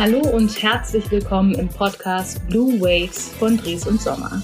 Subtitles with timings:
[0.00, 4.40] Hallo und herzlich willkommen im Podcast Blue Waves von Dres und Sommer.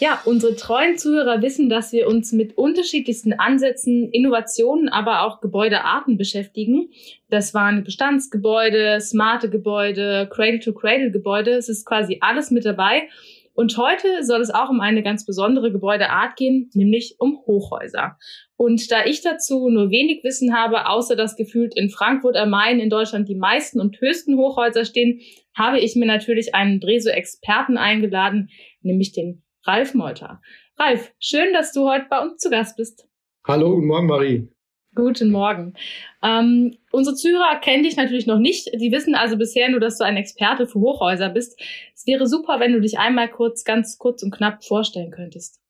[0.00, 6.18] Ja, unsere treuen Zuhörer wissen, dass wir uns mit unterschiedlichsten Ansätzen, Innovationen, aber auch Gebäudearten
[6.18, 6.88] beschäftigen.
[7.30, 11.52] Das waren Bestandsgebäude, smarte Gebäude, Cradle-to-Cradle-Gebäude.
[11.52, 13.08] Es ist quasi alles mit dabei.
[13.54, 18.18] Und heute soll es auch um eine ganz besondere Gebäudeart gehen, nämlich um Hochhäuser.
[18.56, 22.80] Und da ich dazu nur wenig Wissen habe, außer dass gefühlt in Frankfurt am Main
[22.80, 25.20] in Deutschland die meisten und höchsten Hochhäuser stehen,
[25.56, 28.50] habe ich mir natürlich einen Dreso-Experten eingeladen,
[28.82, 30.40] nämlich den Ralf Molter.
[30.76, 33.06] Ralf, schön, dass du heute bei uns zu Gast bist.
[33.46, 34.48] Hallo, guten Morgen, Marie.
[34.94, 35.74] Guten Morgen.
[36.22, 38.70] Ähm, unsere Zuhörer kennen dich natürlich noch nicht.
[38.74, 41.60] Die wissen also bisher nur, dass du ein Experte für Hochhäuser bist.
[42.06, 45.60] Wäre super, wenn du dich einmal kurz, ganz kurz und knapp vorstellen könntest.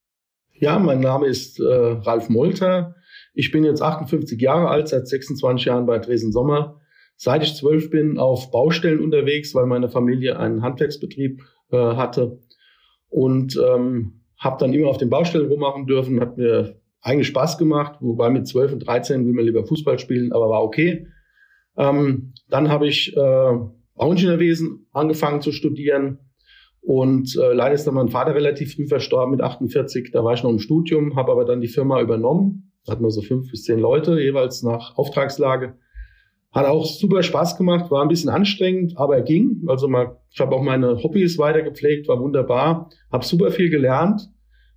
[0.52, 2.94] Ja, mein Name ist äh, Ralf Molter.
[3.34, 6.80] Ich bin jetzt 58 Jahre alt, seit 26 Jahren bei Dresden Sommer.
[7.16, 12.40] Seit ich zwölf bin, auf Baustellen unterwegs, weil meine Familie einen Handwerksbetrieb äh, hatte.
[13.08, 17.96] Und ähm, habe dann immer auf den Baustellen rummachen dürfen, hat mir eigentlich Spaß gemacht,
[18.00, 21.06] wobei mit 12 und 13 will man lieber Fußball spielen, aber war okay.
[21.76, 23.58] Ähm, dann habe ich äh,
[23.96, 26.18] Bauingenieurwesen angefangen zu studieren
[26.80, 30.10] und äh, leider ist dann mein Vater relativ früh verstorben mit 48.
[30.12, 32.72] Da war ich noch im Studium, habe aber dann die Firma übernommen.
[32.84, 35.78] Da hatten wir so fünf bis zehn Leute jeweils nach Auftragslage.
[36.52, 39.62] Hat auch super Spaß gemacht, war ein bisschen anstrengend, aber er ging.
[39.66, 44.28] Also mal, ich habe auch meine Hobbys weitergepflegt, war wunderbar, habe super viel gelernt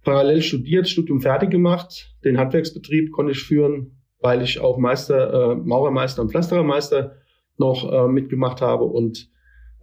[0.07, 2.15] parallel studiert, Studium fertig gemacht.
[2.23, 7.17] Den Handwerksbetrieb konnte ich führen, weil ich auch Meister, äh, Maurermeister und Pflasterermeister
[7.57, 9.29] noch äh, mitgemacht habe und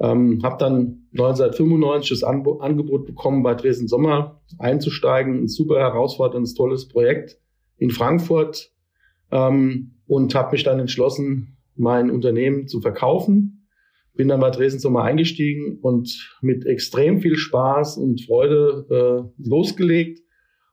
[0.01, 5.43] ähm, habe dann 1995 das An Angebot bekommen, bei Dresden Sommer einzusteigen.
[5.43, 7.39] Ein super herausforderndes, tolles Projekt
[7.77, 8.73] in Frankfurt
[9.31, 13.55] ähm, und habe mich dann entschlossen, mein Unternehmen zu verkaufen
[14.15, 18.87] bin dann bei Dresden Sommer eingestiegen und mit extrem viel Spaß und Freude
[19.39, 20.21] äh, losgelegt.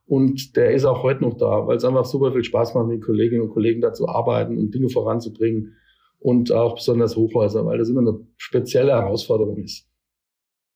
[0.06, 3.02] Und der ist auch heute noch da, weil es einfach super viel Spaß macht, mit
[3.02, 5.76] Kolleginnen und Kollegen da zu arbeiten und Dinge voranzubringen.
[6.22, 9.88] Und auch besonders Hochhäuser, weil das immer eine spezielle Herausforderung ist.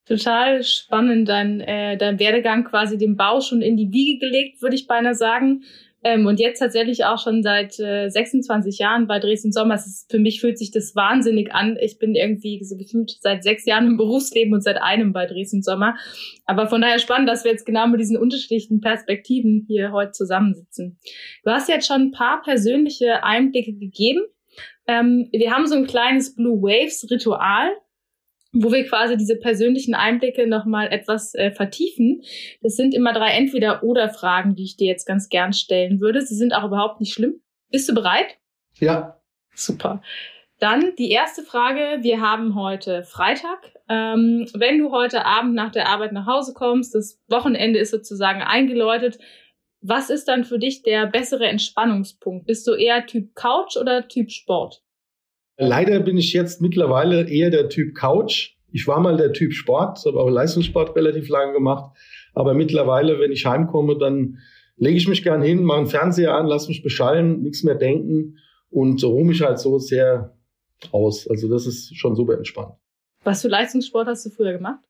[0.06, 4.76] Total spannend, dein, äh, dein Werdegang quasi dem Bau schon in die Wiege gelegt, würde
[4.76, 5.62] ich beinahe sagen.
[6.04, 9.74] Ähm, und jetzt tatsächlich auch schon seit äh, 26 Jahren bei Dresden Sommer.
[9.74, 11.76] Es ist, für mich fühlt sich das wahnsinnig an.
[11.80, 15.64] Ich bin irgendwie so gefühlt seit sechs Jahren im Berufsleben und seit einem bei Dresden
[15.64, 15.96] Sommer.
[16.44, 21.00] Aber von daher spannend, dass wir jetzt genau mit diesen unterschiedlichen Perspektiven hier heute zusammensitzen.
[21.42, 24.20] Du hast jetzt schon ein paar persönliche Einblicke gegeben.
[24.86, 27.70] Ähm, wir haben so ein kleines Blue Waves Ritual,
[28.52, 32.22] wo wir quasi diese persönlichen Einblicke nochmal etwas äh, vertiefen.
[32.62, 36.22] Das sind immer drei Entweder-Oder-Fragen, die ich dir jetzt ganz gern stellen würde.
[36.22, 37.40] Sie sind auch überhaupt nicht schlimm.
[37.70, 38.38] Bist du bereit?
[38.78, 39.20] Ja.
[39.54, 40.02] Super.
[40.58, 41.98] Dann die erste Frage.
[42.02, 43.74] Wir haben heute Freitag.
[43.88, 48.42] Ähm, wenn du heute Abend nach der Arbeit nach Hause kommst, das Wochenende ist sozusagen
[48.42, 49.18] eingeläutet,
[49.80, 52.46] was ist dann für dich der bessere Entspannungspunkt?
[52.46, 54.82] Bist du eher Typ Couch oder Typ Sport?
[55.58, 58.56] Leider bin ich jetzt mittlerweile eher der Typ Couch.
[58.72, 61.96] Ich war mal der Typ Sport, habe auch Leistungssport relativ lange gemacht.
[62.34, 64.38] Aber mittlerweile, wenn ich heimkomme, dann
[64.76, 68.38] lege ich mich gern hin, mache einen Fernseher an, lass mich beschallen, nichts mehr denken
[68.70, 70.36] und ruhe mich halt so sehr
[70.92, 71.26] aus.
[71.28, 72.74] Also das ist schon super entspannt.
[73.24, 74.84] Was für Leistungssport hast du früher gemacht?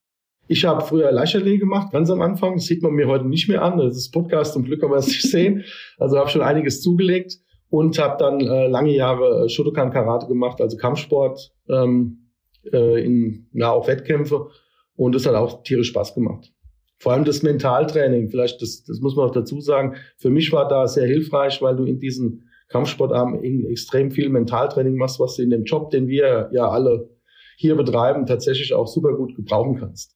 [0.48, 2.54] Ich habe früher Leichtathletik gemacht, ganz am Anfang.
[2.54, 3.78] Das sieht man mir heute nicht mehr an.
[3.78, 5.64] Das ist Podcast, zum Glück kann man es nicht sehen.
[5.98, 7.34] Also habe schon einiges zugelegt
[7.68, 12.30] und habe dann äh, lange Jahre Shotokan Karate gemacht, also Kampfsport, ähm,
[12.72, 14.48] äh, in ja auch Wettkämpfe
[14.94, 16.52] und das hat auch tierisch Spaß gemacht.
[16.98, 19.96] Vor allem das Mentaltraining, vielleicht das, das muss man auch dazu sagen.
[20.16, 25.20] Für mich war da sehr hilfreich, weil du in diesen Kampfsportarten extrem viel Mentaltraining machst,
[25.20, 27.10] was du in dem Job, den wir ja alle
[27.58, 30.15] hier betreiben, tatsächlich auch super gut gebrauchen kannst.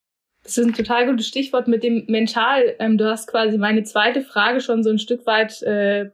[0.51, 2.75] Das ist ein total gutes Stichwort mit dem Mental.
[2.81, 6.11] Ähm, du hast quasi meine zweite Frage schon so ein Stück weit äh,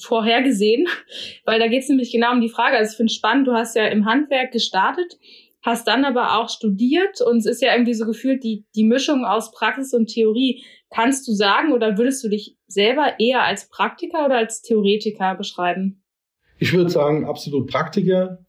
[0.00, 0.88] vorhergesehen,
[1.44, 2.76] weil da geht es nämlich genau um die Frage.
[2.76, 5.20] Also ich finde spannend, du hast ja im Handwerk gestartet,
[5.62, 9.24] hast dann aber auch studiert und es ist ja irgendwie so gefühlt die, die Mischung
[9.24, 10.64] aus Praxis und Theorie.
[10.90, 16.02] Kannst du sagen oder würdest du dich selber eher als Praktiker oder als Theoretiker beschreiben?
[16.58, 18.43] Ich würde sagen, absolut Praktiker.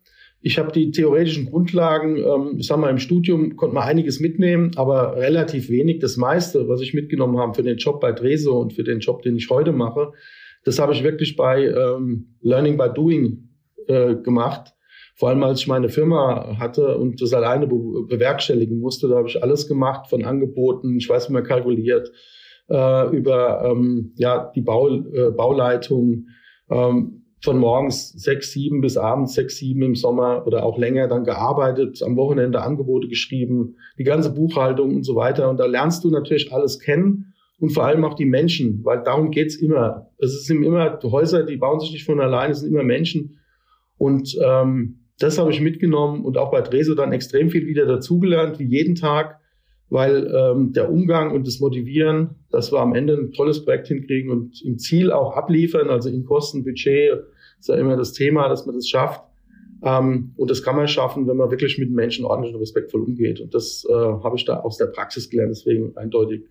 [0.47, 4.69] Ich habe die theoretischen Grundlagen, ähm, ich sag mal, im Studium konnte man einiges mitnehmen,
[4.75, 5.97] aber relativ wenig.
[5.97, 9.24] Das meiste, was ich mitgenommen habe für den Job bei Dreso und für den Job,
[9.24, 10.12] den ich heute mache,
[10.63, 13.50] das habe ich wirklich bei ähm, Learning by Doing
[13.88, 14.75] äh, gemacht.
[15.15, 19.27] Vor allem als ich meine Firma hatte und das alleine be bewerkstelligen musste, da habe
[19.27, 22.12] ich alles gemacht von Angeboten, ich weiß, wie man kalkuliert,
[22.69, 26.27] äh, über ähm, ja, die Bau, äh, Bauleitung,
[26.69, 31.24] ähm, von morgens sechs, sieben bis abends sechs, sieben im Sommer oder auch länger dann
[31.24, 35.50] gearbeitet, am Wochenende Angebote geschrieben, die ganze Buchhaltung und so weiter.
[35.50, 39.31] Und da lernst du natürlich alles kennen und vor allem auch die Menschen, weil darum
[39.31, 40.09] geht's immer.
[40.18, 43.39] Es sind immer Häuser, die bauen sich nicht von alleine, es sind immer Menschen.
[43.98, 48.59] Und ähm, das habe ich mitgenommen und auch bei Dreso dann extrem viel wieder dazugelernt,
[48.59, 49.39] wie jeden Tag,
[49.89, 54.31] weil ähm, der Umgang und das Motivieren, dass wir am Ende ein tolles Projekt hinkriegen
[54.31, 57.24] und im Ziel auch abliefern, also in Kosten, Budget,
[57.60, 59.24] ist ja immer das Thema, dass man das schafft.
[59.84, 63.40] Ähm, und das kann man schaffen, wenn man wirklich mit Menschen ordentlich und respektvoll umgeht.
[63.40, 66.44] Und das äh, habe ich da aus der Praxis gelernt, deswegen eindeutig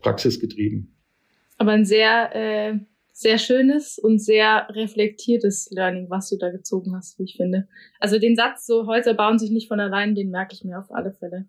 [0.00, 0.94] praxisgetrieben.
[1.56, 2.78] Aber ein sehr, äh,
[3.12, 7.68] sehr schönes und sehr reflektiertes Learning, was du da gezogen hast, wie ich finde.
[7.98, 10.92] Also den Satz, so Häuser bauen sich nicht von allein, den merke ich mir auf
[10.92, 11.46] alle Fälle.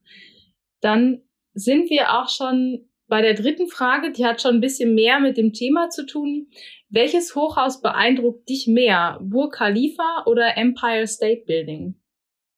[0.81, 1.21] Dann
[1.53, 5.35] sind wir auch schon bei der dritten Frage, die hat schon ein bisschen mehr mit
[5.35, 6.47] dem Thema zu tun.
[6.89, 9.19] Welches Hochhaus beeindruckt dich mehr?
[9.21, 11.95] Burj Khalifa oder Empire State Building?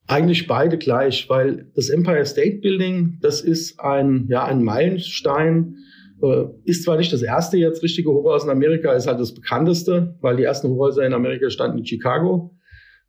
[0.08, 5.78] Eigentlich beide gleich, weil das Empire State Building, das ist ein, ja, ein Meilenstein,
[6.22, 10.18] äh, ist zwar nicht das erste jetzt richtige Hochhaus in Amerika, ist halt das bekannteste,
[10.22, 12.56] weil die ersten Hochhäuser in Amerika standen in Chicago.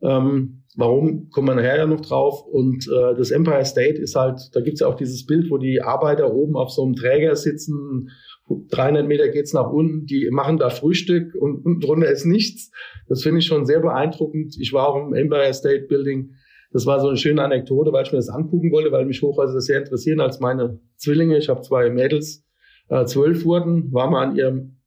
[0.03, 2.45] Ähm, warum, kommen wir nachher ja noch drauf.
[2.47, 5.83] Und äh, das Empire State ist halt, da gibt's ja auch dieses Bild, wo die
[5.83, 8.11] Arbeiter oben auf so einem Träger sitzen,
[8.49, 12.71] 300 Meter geht's nach unten, die machen da Frühstück und unten drunter ist nichts.
[13.09, 14.57] Das finde ich schon sehr beeindruckend.
[14.61, 16.35] Ich war auch im Empire State Building
[16.73, 19.61] das war so eine schöne Anekdote, weil ich mir das angucken wollte, weil mich Hochhäuser
[19.61, 21.37] sehr interessieren als meine Zwillinge.
[21.37, 22.45] Ich habe zwei Mädels,
[22.89, 24.79] äh, zwölf wurden, war mal an ihrem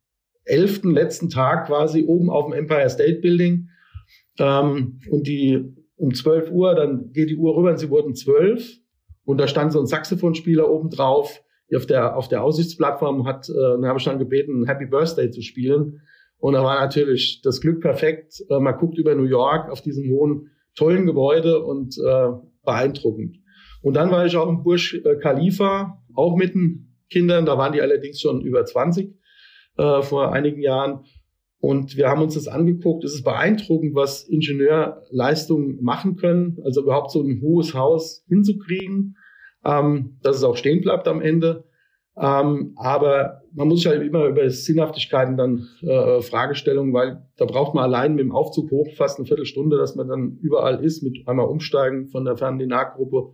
[0.43, 3.69] elften letzten Tag quasi oben auf dem Empire State Building.
[4.39, 8.77] Ähm, und die um zwölf Uhr, dann geht die Uhr rüber und sie wurden zwölf.
[9.23, 11.41] Und da stand so ein Saxophonspieler oben drauf,
[11.73, 15.41] auf der, auf der Aussichtsplattform hat, äh, dann habe ich dann gebeten, Happy Birthday zu
[15.41, 16.01] spielen.
[16.37, 18.43] Und da war natürlich das Glück perfekt.
[18.49, 22.27] Äh, man guckt über New York auf diesem hohen tollen Gebäude und äh,
[22.63, 23.37] beeindruckend.
[23.81, 27.45] Und dann war ich auch im Burj Khalifa, auch mit den Kindern.
[27.45, 29.15] Da waren die allerdings schon über 20
[29.77, 31.05] äh, vor einigen Jahren.
[31.59, 33.03] Und wir haben uns das angeguckt.
[33.03, 36.57] Es ist beeindruckend, was Ingenieurleistungen machen können.
[36.63, 39.15] Also überhaupt so ein hohes Haus hinzukriegen,
[39.63, 41.65] ähm, dass es auch stehen bleibt am Ende.
[42.17, 47.73] Ähm, aber man muss sich halt immer über Sinnhaftigkeiten dann äh, Fragestellungen, weil da braucht
[47.73, 51.27] man allein mit dem Aufzug hoch fast eine Viertelstunde, dass man dann überall ist, mit
[51.27, 53.33] einmal umsteigen von der Ferndinar-Gruppe.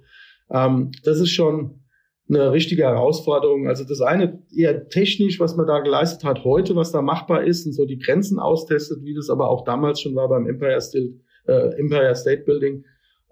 [0.50, 1.81] Ähm, das ist schon
[2.30, 3.68] eine richtige Herausforderung.
[3.68, 7.66] Also das eine eher technisch, was man da geleistet hat heute, was da machbar ist
[7.66, 11.20] und so die Grenzen austestet, wie das aber auch damals schon war beim Empire, Still,
[11.48, 12.86] äh, Empire State Building.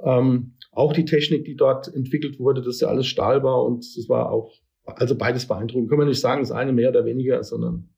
[0.03, 4.07] Ähm, auch die Technik, die dort entwickelt wurde, das ist ja alles stahlbar und das
[4.09, 4.53] war auch
[4.85, 5.89] also beides beeindruckend.
[5.89, 7.89] Können wir nicht sagen, das eine mehr oder weniger, sondern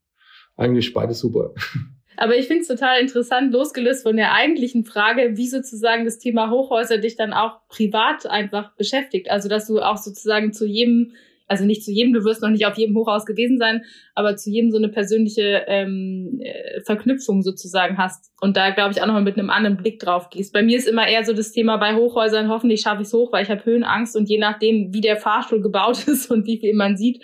[0.56, 1.54] eigentlich beides super.
[2.18, 6.50] Aber ich finde es total interessant, losgelöst von der eigentlichen Frage, wie sozusagen das Thema
[6.50, 9.32] Hochhäuser dich dann auch privat einfach beschäftigt.
[9.32, 11.14] Also, dass du auch sozusagen zu jedem
[11.52, 13.84] also nicht zu jedem, du wirst noch nicht auf jedem Hochhaus gewesen sein,
[14.16, 18.32] aber zu jedem so eine persönliche ähm, äh, Verknüpfung sozusagen hast.
[18.40, 20.54] Und da, glaube ich, auch nochmal mit einem anderen Blick drauf gehst.
[20.54, 23.34] Bei mir ist immer eher so das Thema bei Hochhäusern, hoffentlich schaffe ich es hoch,
[23.34, 26.74] weil ich habe Höhenangst und je nachdem, wie der Fahrstuhl gebaut ist und wie viel
[26.74, 27.22] man sieht,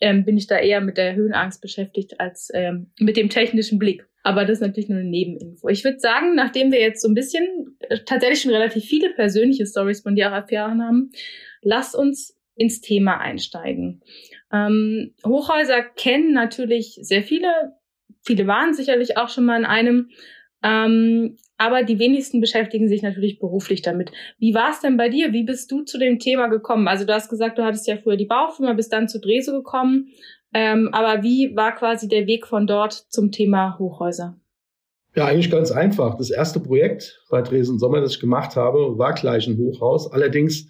[0.00, 4.06] ähm, bin ich da eher mit der Höhenangst beschäftigt als ähm, mit dem technischen Blick.
[4.22, 5.68] Aber das ist natürlich nur eine Nebeninfo.
[5.68, 9.66] Ich würde sagen, nachdem wir jetzt so ein bisschen äh, tatsächlich schon relativ viele persönliche
[9.66, 11.12] Stories von dir auch erfahren haben,
[11.62, 14.02] lass uns ins Thema einsteigen.
[14.52, 17.48] Ähm, Hochhäuser kennen natürlich sehr viele,
[18.22, 20.10] viele waren sicherlich auch schon mal in einem,
[20.62, 24.12] ähm, aber die wenigsten beschäftigen sich natürlich beruflich damit.
[24.38, 25.32] Wie war es denn bei dir?
[25.32, 26.88] Wie bist du zu dem Thema gekommen?
[26.88, 30.08] Also du hast gesagt, du hattest ja früher die Baufirma, bist dann zu Dreso gekommen.
[30.54, 34.38] Ähm, aber wie war quasi der Weg von dort zum Thema Hochhäuser?
[35.14, 36.16] Ja, eigentlich ganz einfach.
[36.16, 40.12] Das erste Projekt bei Dresden Sommer, das ich gemacht habe, war gleich ein Hochhaus.
[40.12, 40.68] Allerdings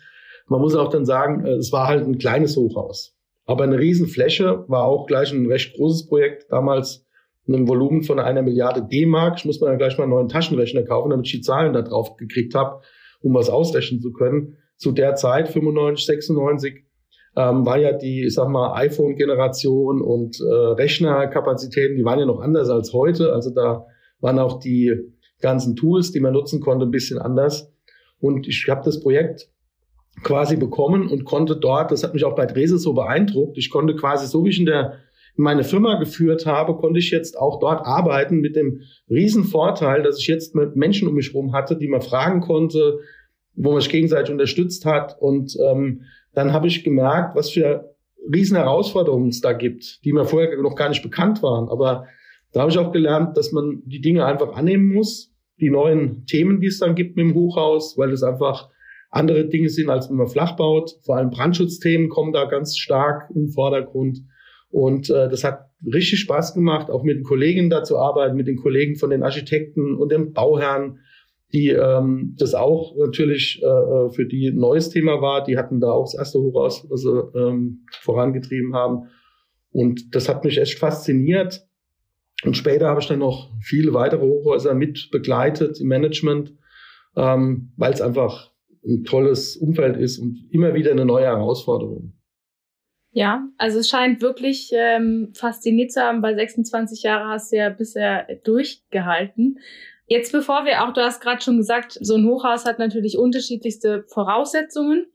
[0.49, 3.15] man muss auch dann sagen, äh, es war halt ein kleines Hochhaus.
[3.45, 6.47] Aber eine Riesenfläche war auch gleich ein recht großes Projekt.
[6.51, 7.06] Damals
[7.49, 9.39] einem Volumen von einer Milliarde D-Mark.
[9.39, 11.83] Ich muss mir dann gleich mal einen neuen Taschenrechner kaufen, damit ich die Zahlen da
[11.83, 12.81] drauf gekriegt habe,
[13.21, 14.57] um was ausrechnen zu können.
[14.77, 16.85] Zu der Zeit, 95, 96,
[17.37, 22.41] ähm, war ja die, ich sag mal, iPhone-Generation und äh, Rechnerkapazitäten, die waren ja noch
[22.41, 23.33] anders als heute.
[23.33, 23.87] Also da
[24.21, 27.73] waren auch die ganzen Tools, die man nutzen konnte, ein bisschen anders.
[28.21, 29.51] Und ich habe das Projekt
[30.23, 33.95] quasi bekommen und konnte dort, das hat mich auch bei Drese so beeindruckt, ich konnte
[33.95, 34.95] quasi so wie ich in der
[35.37, 40.19] meine Firma geführt habe, konnte ich jetzt auch dort arbeiten mit dem riesen Vorteil, dass
[40.19, 43.01] ich jetzt mit Menschen um mich herum hatte, die man fragen konnte,
[43.55, 45.17] wo man sich gegenseitig unterstützt hat.
[45.21, 46.03] Und ähm,
[46.33, 47.95] dann habe ich gemerkt, was für
[48.33, 51.69] riesen Herausforderungen es da gibt, die mir vorher noch gar nicht bekannt waren.
[51.69, 52.07] Aber
[52.53, 56.61] Da habe ich auch gelernt, dass man die Dinge einfach annehmen muss, die neuen Themen,
[56.61, 58.71] die es dann gibt mit dem Hochhaus, weil es einfach
[59.11, 60.97] andere Dinge sind, als wenn man flach baut.
[61.05, 64.21] Vor allem Brandschutzthemen kommen da ganz stark im Vordergrund.
[64.71, 68.47] Und äh, das hat richtig Spaß gemacht, auch mit den Kollegen da zu arbeiten, mit
[68.47, 71.01] den Kollegen von den Architekten und den Bauherren,
[71.53, 75.45] die ähm, das auch natürlich äh, äh für die ein neues Thema war.
[75.45, 79.09] Die hatten da auch das erste Hochhaus, was sie ähm, vorangetrieben haben.
[79.71, 81.67] Und das hat mich echt fasziniert.
[82.45, 86.55] Und später habe ich dann noch viele weitere Hochhäuser mit begleitet im Management,
[87.17, 88.53] ähm, weil es einfach
[88.85, 92.13] ein tolles Umfeld ist und immer wieder eine neue Herausforderung.
[93.17, 96.21] Ja, also es scheint wirklich ähm, fasziniert zu haben.
[96.21, 99.59] Bei 26 Jahren hast du ja bisher durchgehalten.
[100.07, 104.05] Jetzt bevor wir auch, du hast gerade schon gesagt, so ein Hochhaus hat natürlich unterschiedlichste
[104.09, 105.07] Voraussetzungen.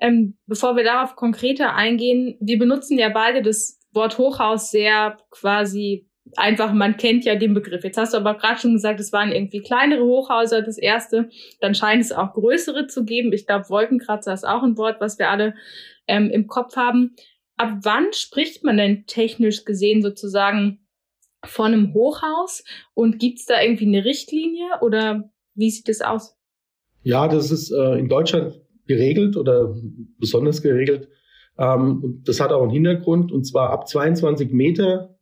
[0.00, 6.08] Ähm, bevor wir darauf konkreter eingehen, wir benutzen ja beide das Wort Hochhaus sehr quasi
[6.36, 7.84] einfach, man kennt ja den Begriff.
[7.84, 11.28] Jetzt hast du aber gerade schon gesagt, es waren irgendwie kleinere Hochhäuser das erste.
[11.60, 13.34] Dann scheint es auch größere zu geben.
[13.34, 15.54] Ich glaube, Wolkenkratzer ist auch ein Wort, was wir alle
[16.10, 17.14] ähm, im Kopf haben.
[17.60, 20.78] Ab wann spricht man denn technisch gesehen sozusagen
[21.44, 22.64] von einem Hochhaus?
[22.94, 26.34] Und gibt es da irgendwie eine Richtlinie oder wie sieht das aus?
[27.02, 29.76] Ja, das ist äh, in Deutschland geregelt oder
[30.18, 31.10] besonders geregelt.
[31.58, 35.18] Ähm, das hat auch einen Hintergrund und zwar ab 22 Meter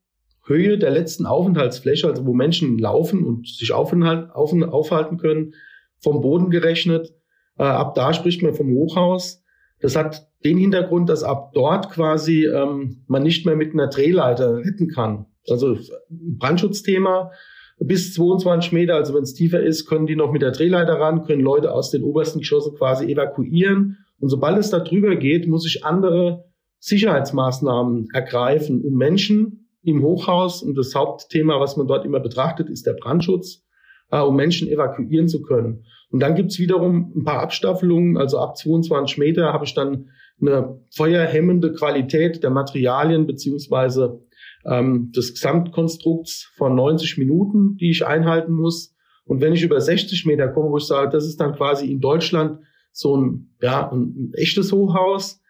[0.47, 5.55] Höhe der letzten Aufenthaltsfläche, also wo Menschen laufen und sich aufenthalt, auf, aufhalten können,
[5.99, 7.13] vom Boden gerechnet.
[7.59, 9.43] Äh, ab da spricht man vom Hochhaus.
[9.81, 14.59] Das hat den Hintergrund, dass ab dort quasi ähm, man nicht mehr mit einer Drehleiter
[14.59, 15.27] retten kann.
[15.49, 15.77] Also
[16.11, 17.33] Brandschutzthema
[17.81, 21.25] bis 22 Meter, also wenn es tiefer ist, können die noch mit der Drehleiter ran,
[21.25, 23.99] können Leute aus den obersten Geschossen quasi evakuieren.
[24.21, 26.45] Und sobald es da drüber geht, muss ich andere
[26.81, 32.87] Sicherheitsmaßnahmen ergreifen, um Menschen im Hochhaus und das Hauptthema, was man dort immer betrachtet, ist
[32.87, 33.65] der Brandschutz,
[34.11, 35.85] äh, um Menschen evakuieren zu können.
[36.11, 40.81] Und dann gibt's wiederum ein paar Abstaffelungen, also ab 22 Meter habe ich dann eine
[40.95, 44.21] feuerhemmende Qualität der Materialien beziehungsweise
[44.65, 48.95] ähm, des Gesamtkonstrukts von 90 Minuten, die ich einhalten muss.
[49.25, 52.01] Und wenn ich über 60 Meter komme, wo ich sage, das ist dann quasi in
[52.01, 52.61] Deutschland
[52.93, 55.41] so ein, ja, ein, ein echtes Hochhaus,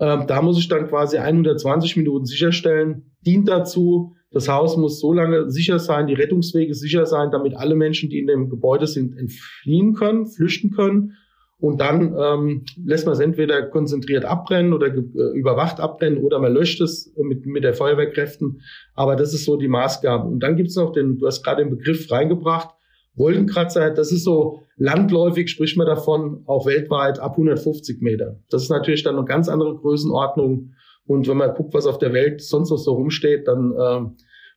[0.00, 3.12] ähm, da muss ich dann quasi 120 Minuten sicherstellen.
[3.26, 7.74] Dient dazu, das Haus muss so lange sicher sein, die Rettungswege sicher sein, damit alle
[7.74, 11.14] Menschen, die in dem Gebäude sind, entfliehen können, flüchten können.
[11.60, 15.00] Und dann ähm, lässt man es entweder konzentriert abbrennen oder äh,
[15.34, 18.62] überwacht abbrennen oder man löscht es mit, mit der Feuerwehrkräften.
[18.94, 20.28] Aber das ist so die Maßgabe.
[20.28, 22.70] Und dann gibt es noch den, du hast gerade den Begriff reingebracht,
[23.18, 28.38] Wolkenkratzer, das ist so landläufig, spricht man davon, auch weltweit ab 150 Meter.
[28.48, 30.74] Das ist natürlich dann eine ganz andere Größenordnung.
[31.06, 34.00] Und wenn man guckt, was auf der Welt sonst noch so rumsteht, dann äh,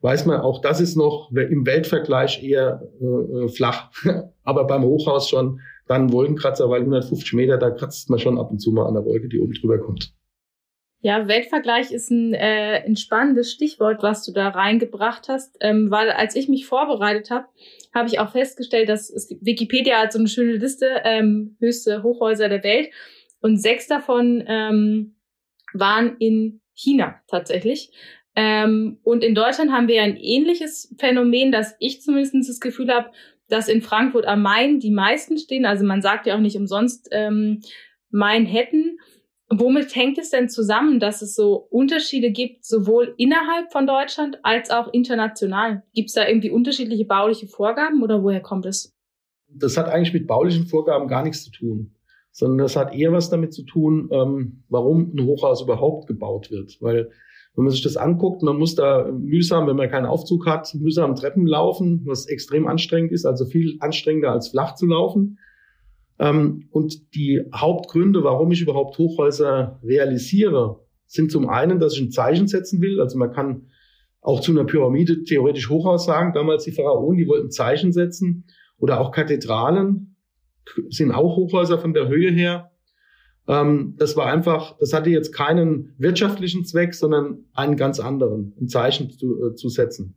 [0.02, 3.90] weiß man, auch das ist noch im Weltvergleich eher äh, flach.
[4.44, 8.60] Aber beim Hochhaus schon dann Wolkenkratzer, weil 150 Meter, da kratzt man schon ab und
[8.60, 10.14] zu mal an der Wolke, die oben drüber kommt.
[11.04, 16.12] Ja, Weltvergleich ist ein, äh, ein spannendes Stichwort, was du da reingebracht hast, ähm, weil
[16.12, 17.48] als ich mich vorbereitet habe,
[17.94, 22.50] habe ich auch festgestellt, dass es, Wikipedia hat so eine schöne Liste, ähm, höchste Hochhäuser
[22.50, 22.92] der Welt
[23.42, 25.16] und sechs davon ähm,
[25.74, 27.92] waren in China tatsächlich.
[28.36, 33.12] Ähm, und in Deutschland haben wir ein ähnliches Phänomen, dass ich zumindest das Gefühl habe,
[33.52, 35.66] dass in Frankfurt am Main die meisten stehen.
[35.66, 37.62] Also man sagt ja auch nicht umsonst ähm,
[38.10, 38.98] Main-Hätten.
[39.50, 44.70] Womit hängt es denn zusammen, dass es so Unterschiede gibt, sowohl innerhalb von Deutschland als
[44.70, 45.84] auch international?
[45.94, 48.96] Gibt es da irgendwie unterschiedliche bauliche Vorgaben oder woher kommt es?
[49.50, 51.94] Das hat eigentlich mit baulichen Vorgaben gar nichts zu tun,
[52.32, 56.78] sondern das hat eher was damit zu tun, ähm, warum ein Hochhaus überhaupt gebaut wird.
[56.80, 57.12] Weil
[57.56, 61.16] wenn man sich das anguckt, man muss da mühsam, wenn man keinen Aufzug hat, mühsam
[61.16, 65.38] Treppen laufen, was extrem anstrengend ist, also viel anstrengender als flach zu laufen.
[66.18, 72.12] Ähm, und die Hauptgründe, warum ich überhaupt Hochhäuser realisiere, sind zum einen, dass ich ein
[72.12, 73.02] Zeichen setzen will.
[73.02, 73.68] Also man kann
[74.22, 76.32] auch zu einer Pyramide theoretisch Hochhaus sagen.
[76.34, 78.46] Damals die Pharaonen, die wollten Zeichen setzen.
[78.78, 80.16] Oder auch Kathedralen
[80.90, 82.71] sind auch Hochhäuser von der Höhe her.
[83.52, 88.70] Ähm, das war einfach, das hatte jetzt keinen wirtschaftlichen Zweck, sondern einen ganz anderen, ein
[88.70, 90.16] Zeichen zu, äh, zu setzen.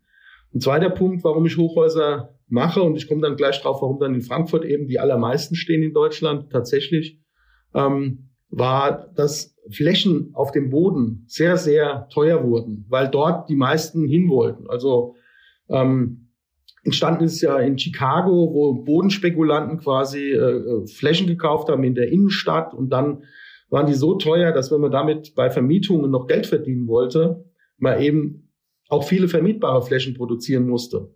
[0.54, 4.14] Ein zweiter Punkt, warum ich Hochhäuser mache, und ich komme dann gleich drauf, warum dann
[4.14, 7.20] in Frankfurt eben die allermeisten stehen in Deutschland tatsächlich,
[7.74, 14.06] ähm, war, dass Flächen auf dem Boden sehr, sehr teuer wurden, weil dort die meisten
[14.06, 14.70] hin wollten.
[14.70, 15.16] Also
[15.68, 16.23] ähm,
[16.84, 22.08] entstanden ist ja in Chicago, wo Bodenspekulanten quasi äh, äh, Flächen gekauft haben in der
[22.08, 23.24] Innenstadt und dann
[23.70, 27.44] waren die so teuer, dass wenn man damit bei Vermietungen noch Geld verdienen wollte,
[27.78, 28.52] man eben
[28.88, 31.14] auch viele vermietbare Flächen produzieren musste.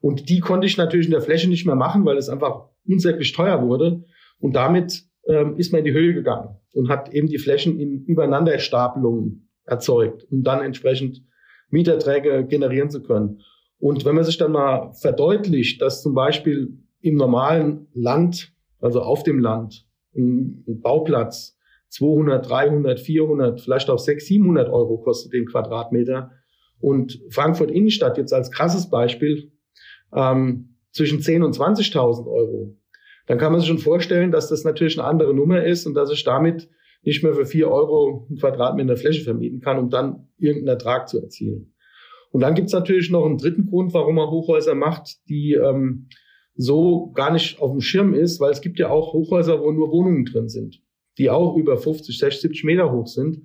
[0.00, 3.32] Und die konnte ich natürlich in der Fläche nicht mehr machen, weil es einfach unsäglich
[3.32, 4.02] teuer wurde.
[4.40, 8.04] Und damit ähm, ist man in die Höhe gegangen und hat eben die Flächen in
[8.04, 11.22] Übereinanderstapelungen erzeugt, um dann entsprechend
[11.70, 13.42] Mieterträge generieren zu können.
[13.82, 19.24] Und wenn man sich dann mal verdeutlicht, dass zum Beispiel im normalen Land, also auf
[19.24, 21.58] dem Land, ein, Bauplatz
[21.88, 26.30] 200, 300, 400, vielleicht auch 600, 700 Euro kostet den Quadratmeter.
[26.78, 29.50] Und Frankfurt Innenstadt jetzt als krasses Beispiel
[30.14, 32.76] ähm, zwischen 10 und 20.000 Euro.
[33.26, 36.12] Dann kann man sich schon vorstellen, dass das natürlich eine andere Nummer ist und dass
[36.12, 36.70] ich damit
[37.02, 41.20] nicht mehr für 4 Euro ein Quadratmeter Fläche vermieten kann, um dann irgendeinen Ertrag zu
[41.20, 41.71] erzielen.
[42.32, 46.08] Und dann gibt's natürlich noch einen dritten Grund, warum man Hochhäuser macht, die ähm,
[46.54, 49.90] so gar nicht auf dem Schirm ist, weil es gibt ja auch Hochhäuser, wo nur
[49.90, 50.82] Wohnungen drin sind
[51.18, 53.42] die auch über 50, 60, 70 Meter hoch sind.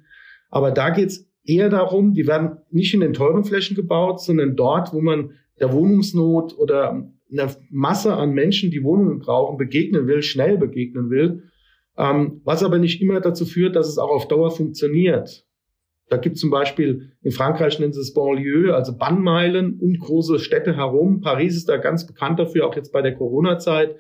[0.49, 4.93] Aber da geht's eher darum, die werden nicht in den teuren Flächen gebaut, sondern dort,
[4.93, 10.57] wo man der Wohnungsnot oder einer Masse an Menschen, die Wohnungen brauchen, begegnen will, schnell
[10.57, 11.43] begegnen will,
[11.97, 15.45] ähm, was aber nicht immer dazu führt, dass es auch auf Dauer funktioniert.
[16.09, 20.75] Da gibt zum Beispiel in Frankreich nennen sie es Banlieue, also Bannmeilen und große Städte
[20.75, 21.21] herum.
[21.21, 23.95] Paris ist da ganz bekannt dafür, auch jetzt bei der Corona-Zeit,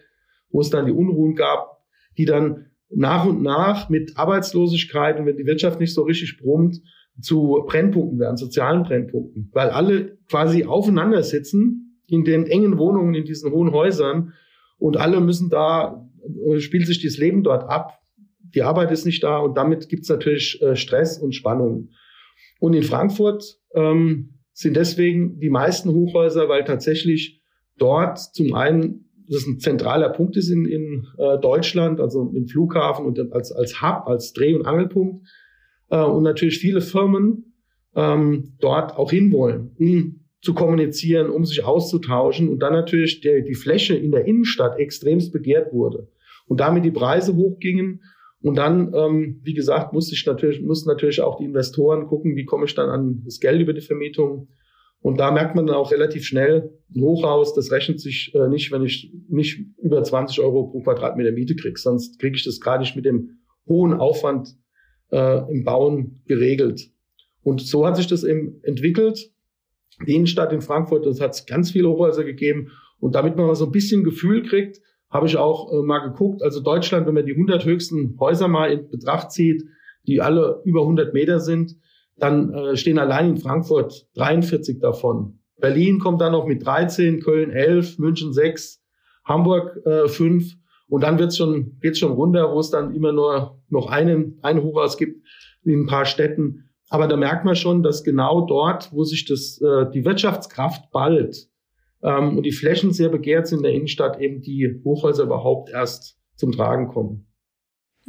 [0.49, 1.81] wo es dann die Unruhen gab,
[2.17, 6.81] die dann nach und nach mit Arbeitslosigkeit und wenn die Wirtschaft nicht so richtig brummt,
[7.19, 13.25] zu Brennpunkten werden, sozialen Brennpunkten, weil alle quasi aufeinander sitzen in den engen Wohnungen, in
[13.25, 14.33] diesen hohen Häusern
[14.77, 16.07] und alle müssen da,
[16.59, 17.99] spielt sich das Leben dort ab.
[18.53, 21.93] Die Arbeit ist nicht da und damit gibt's natürlich äh, Stress und Spannungen.
[22.59, 27.41] Und in Frankfurt ähm, sind deswegen die meisten Hochhäuser, weil tatsächlich
[27.77, 33.05] dort zum einen das ein zentraler Punkt ist in, in äh, Deutschland, also im Flughafen
[33.05, 35.27] und als, als Hub, als Dreh- und Angelpunkt.
[35.89, 37.53] Äh, und natürlich viele Firmen
[37.95, 43.55] ähm, dort auch hinwollen, um zu kommunizieren, um sich auszutauschen und dann natürlich der, die
[43.55, 46.07] Fläche in der Innenstadt extremst begehrt wurde
[46.47, 48.01] und damit die Preise hochgingen
[48.41, 52.45] und dann, ähm, wie gesagt, muss ich natürlich, muss natürlich auch die Investoren gucken, wie
[52.45, 54.47] komme ich dann an das Geld über die Vermietung
[54.99, 58.71] und da merkt man dann auch relativ schnell, ein Hochhaus, das rechnet sich äh, nicht,
[58.71, 61.79] wenn ich nicht über 20 Euro pro Quadratmeter Miete kriege.
[61.79, 64.55] Sonst kriege ich das gar nicht mit dem hohen Aufwand
[65.11, 66.89] äh, im Bauen geregelt.
[67.43, 69.31] Und so hat sich das eben entwickelt.
[70.05, 72.71] Die Innenstadt in Frankfurt, das hat ganz viele Hochhäuser gegeben.
[72.99, 76.43] Und damit man mal so ein bisschen Gefühl kriegt, habe ich auch äh, mal geguckt.
[76.43, 79.63] Also Deutschland, wenn man die 100 höchsten Häuser mal in Betracht zieht,
[80.05, 81.75] die alle über 100 Meter sind,
[82.17, 85.39] dann äh, stehen allein in Frankfurt 43 davon.
[85.59, 88.81] Berlin kommt dann noch mit 13, Köln 11, München 6,
[89.25, 90.53] Hamburg äh, 5
[90.89, 94.61] und dann wird's schon, geht's schon runter, wo es dann immer nur noch einen, ein
[94.61, 95.25] Hochhaus gibt
[95.63, 96.69] in ein paar Städten.
[96.89, 101.49] Aber da merkt man schon, dass genau dort, wo sich das, äh, die Wirtschaftskraft ballt
[102.01, 106.51] und die Flächen sehr begehrt sind in der Innenstadt, eben die Hochhäuser überhaupt erst zum
[106.51, 107.27] Tragen kommen.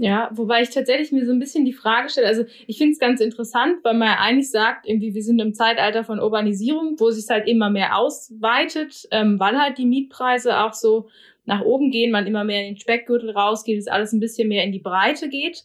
[0.01, 3.01] Ja, wobei ich tatsächlich mir so ein bisschen die Frage stelle, also ich finde es
[3.01, 7.11] ganz interessant, weil man ja eigentlich sagt, irgendwie wir sind im Zeitalter von Urbanisierung, wo
[7.11, 11.09] sich halt immer mehr ausweitet, ähm, weil halt die Mietpreise auch so
[11.47, 14.63] nach oben gehen, man immer mehr in den Speckgürtel rausgeht, es alles ein bisschen mehr
[14.63, 15.65] in die Breite geht.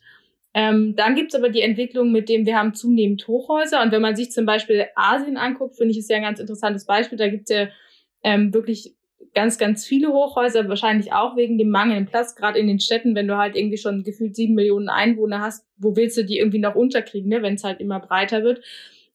[0.56, 3.84] Ähm, dann gibt's aber die Entwicklung, mit dem wir haben zunehmend Hochhäuser.
[3.84, 6.86] Und wenn man sich zum Beispiel Asien anguckt, finde ich es ja ein ganz interessantes
[6.86, 7.18] Beispiel.
[7.18, 7.68] Da gibt's ja
[8.24, 8.96] ähm, wirklich
[9.34, 13.28] ganz, ganz viele Hochhäuser, wahrscheinlich auch wegen dem mangelnden Platz, gerade in den Städten, wenn
[13.28, 16.76] du halt irgendwie schon gefühlt sieben Millionen Einwohner hast, wo willst du die irgendwie noch
[16.76, 18.64] unterkriegen, ne, wenn es halt immer breiter wird.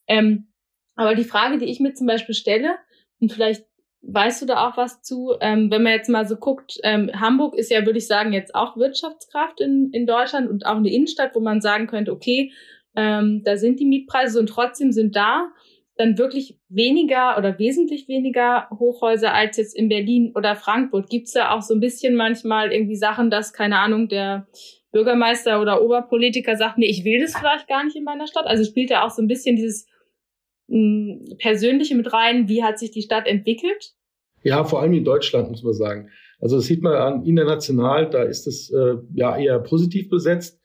[0.07, 0.49] Ähm,
[0.97, 2.75] aber die Frage, die ich mir zum Beispiel stelle,
[3.21, 3.65] und vielleicht
[4.03, 7.55] weißt du da auch was zu, ähm, wenn man jetzt mal so guckt, ähm, Hamburg
[7.57, 11.35] ist ja, würde ich sagen, jetzt auch Wirtschaftskraft in, in Deutschland und auch eine Innenstadt,
[11.35, 12.53] wo man sagen könnte, okay,
[12.97, 15.51] ähm, da sind die Mietpreise und trotzdem sind da
[15.99, 21.11] dann wirklich weniger oder wesentlich weniger Hochhäuser als jetzt in Berlin oder Frankfurt.
[21.11, 24.47] Gibt's da auch so ein bisschen manchmal irgendwie Sachen, dass, keine Ahnung, der
[24.93, 28.47] Bürgermeister oder Oberpolitiker sagt, nee, ich will das vielleicht gar nicht in meiner Stadt.
[28.47, 29.87] Also spielt da auch so ein bisschen dieses
[30.69, 33.93] mh, hm, Persönliche mit rein, wie hat sich die Stadt entwickelt?
[34.45, 36.11] Ja, vor allem in Deutschland, muss man sagen.
[36.41, 40.58] Also das sieht man an international, da ist es äh, ja eher positiv besetzt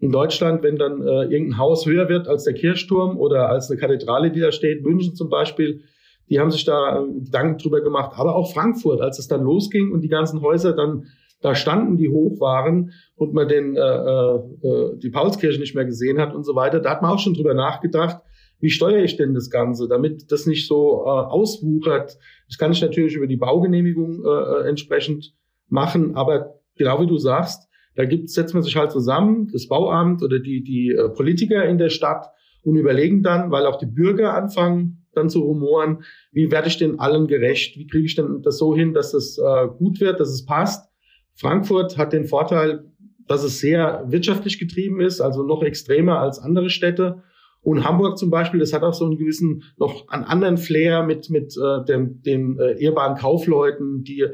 [0.00, 3.78] in Deutschland, wenn dann äh, irgendein Haus höher wird als der Kirchturm oder als eine
[3.78, 5.82] Kathedrale, die da steht, München zum Beispiel,
[6.30, 8.12] die haben sich da äh, Gedanken drüber gemacht.
[8.16, 11.06] Aber auch Frankfurt, als es dann losging und die ganzen Häuser dann
[11.42, 16.18] da standen, die hoch waren und man den, äh, äh, die Paulskirche nicht mehr gesehen
[16.18, 18.22] hat und so weiter, da hat man auch schon drüber nachgedacht,
[18.58, 22.18] wie steuere ich denn das Ganze, damit das nicht so äh, auswuchert.
[22.46, 25.34] Das kann ich natürlich über die Baugenehmigung äh, entsprechend
[25.68, 27.69] machen, aber genau wie du sagst,
[28.00, 31.76] da gibt, setzt man sich halt zusammen, das Bauamt oder die, die äh, Politiker in
[31.76, 32.30] der Stadt
[32.62, 36.98] und überlegen dann, weil auch die Bürger anfangen, dann zu rumoren, wie werde ich denn
[36.98, 37.76] allen gerecht?
[37.76, 40.90] Wie kriege ich denn das so hin, dass es äh, gut wird, dass es passt?
[41.34, 42.84] Frankfurt hat den Vorteil,
[43.26, 47.22] dass es sehr wirtschaftlich getrieben ist, also noch extremer als andere Städte.
[47.62, 51.28] Und Hamburg zum Beispiel, das hat auch so einen gewissen, noch einen anderen Flair mit,
[51.28, 54.24] mit äh, den, den äh, ehrbaren Kaufleuten, die,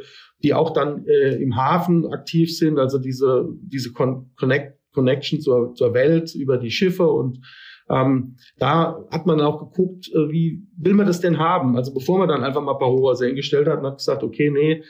[0.42, 5.74] die auch dann äh, im Hafen aktiv sind, also diese, diese Con Connect, Connection zur,
[5.74, 7.40] zur Welt über die Schiffe und
[7.88, 11.76] ähm, da hat man auch geguckt, äh, wie will man das denn haben?
[11.76, 14.50] Also bevor man dann einfach mal ein paar Hochhäuser hingestellt hat und hat gesagt, okay,
[14.50, 14.82] nee,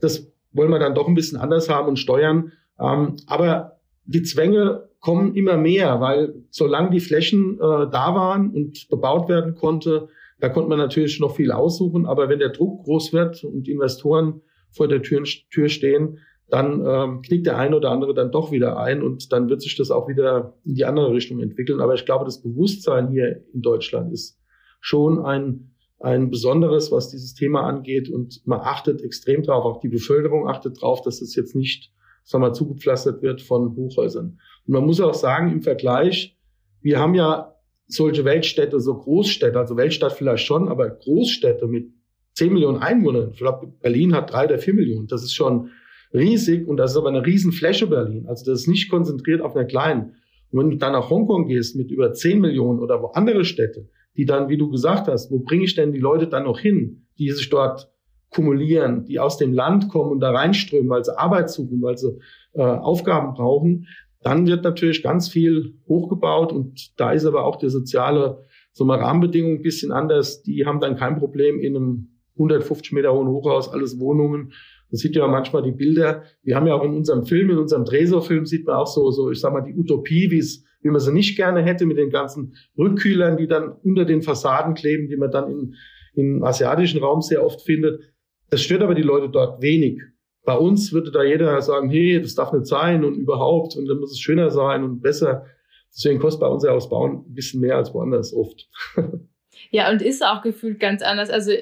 [0.00, 2.52] das wollen wir dann doch ein bisschen anders haben und steuern.
[2.78, 8.88] Ähm, aber die Zwänge kommen immer mehr, weil solange die Flächen äh, da waren und
[8.88, 10.08] bebaut werden konnte,
[10.40, 12.06] da konnte man natürlich noch viel aussuchen.
[12.06, 14.40] Aber wenn der Druck groß wird und Investoren
[14.70, 18.78] vor der Tür, Tür stehen, dann ähm, knickt der eine oder andere dann doch wieder
[18.78, 21.82] ein und dann wird sich das auch wieder in die andere Richtung entwickeln.
[21.82, 24.40] Aber ich glaube, das Bewusstsein hier in Deutschland ist
[24.80, 29.88] schon ein, ein besonderes, was dieses Thema angeht und man achtet extrem drauf, auch die
[29.88, 31.92] Bevölkerung achtet drauf, dass es jetzt nicht
[32.24, 34.40] sagen wir, zugepflastert wird von Hochhäusern.
[34.66, 36.36] Und man muss auch sagen, im Vergleich,
[36.80, 37.54] wir haben ja
[37.86, 41.88] solche Weltstädte, so Großstädte, also Weltstadt vielleicht schon, aber Großstädte mit
[42.34, 43.30] 10 Millionen Einwohnern.
[43.32, 45.06] Ich glaube, Berlin hat drei oder vier Millionen.
[45.06, 45.70] Das ist schon
[46.12, 48.26] riesig und das ist aber eine Riesenfläche Berlin.
[48.26, 50.16] Also das ist nicht konzentriert auf einer kleinen.
[50.50, 53.88] Und wenn du dann nach Hongkong gehst mit über 10 Millionen oder wo andere Städte,
[54.16, 57.06] die dann, wie du gesagt hast, wo bringe ich denn die Leute dann noch hin,
[57.18, 57.90] die sich dort
[58.30, 62.18] kumulieren, die aus dem Land kommen und da reinströmen, weil sie Arbeit suchen, weil sie
[62.52, 63.86] äh, Aufgaben brauchen,
[64.24, 68.98] dann wird natürlich ganz viel hochgebaut und da ist aber auch die soziale so mal
[68.98, 70.42] Rahmenbedingung ein bisschen anders.
[70.42, 74.52] Die haben dann kein Problem in einem 150 Meter hohen Hochhaus, alles Wohnungen.
[74.90, 76.24] Man sieht ja manchmal die Bilder.
[76.42, 79.30] Wir haben ja auch in unserem Film, in unserem Dresor-Film sieht man auch so, so,
[79.30, 82.10] ich sag mal, die Utopie, wie es, wie man sie nicht gerne hätte mit den
[82.10, 85.74] ganzen Rückkühlern, die dann unter den Fassaden kleben, die man dann in,
[86.14, 88.00] im asiatischen Raum sehr oft findet.
[88.50, 90.00] Das stört aber die Leute dort wenig.
[90.44, 93.98] Bei uns würde da jeder sagen, hey, das darf nicht sein und überhaupt und dann
[93.98, 95.46] muss es schöner sein und besser.
[95.94, 98.68] Deswegen kostet bei uns ja auch Bauen ein bisschen mehr als woanders oft.
[99.70, 101.30] Ja, und ist auch gefühlt ganz anders.
[101.30, 101.52] Also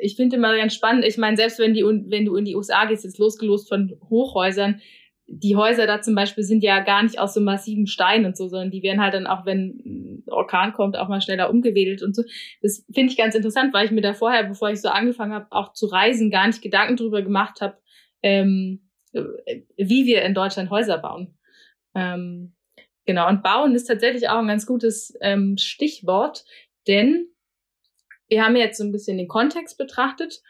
[0.00, 1.04] ich finde immer ganz spannend.
[1.04, 4.80] Ich meine, selbst wenn, die, wenn du in die USA gehst, jetzt losgelost von Hochhäusern,
[5.26, 8.48] die Häuser da zum Beispiel sind ja gar nicht aus so massiven Steinen und so,
[8.48, 12.14] sondern die werden halt dann auch, wenn ein Orkan kommt, auch mal schneller umgewedelt und
[12.14, 12.22] so.
[12.60, 15.46] Das finde ich ganz interessant, weil ich mir da vorher, bevor ich so angefangen habe,
[15.50, 17.78] auch zu reisen, gar nicht Gedanken drüber gemacht habe,
[18.22, 21.36] ähm, wie wir in Deutschland Häuser bauen.
[21.94, 22.54] Ähm,
[23.04, 26.44] genau, und bauen ist tatsächlich auch ein ganz gutes ähm, Stichwort,
[26.86, 27.26] denn
[28.28, 30.42] wir haben jetzt so ein bisschen den Kontext betrachtet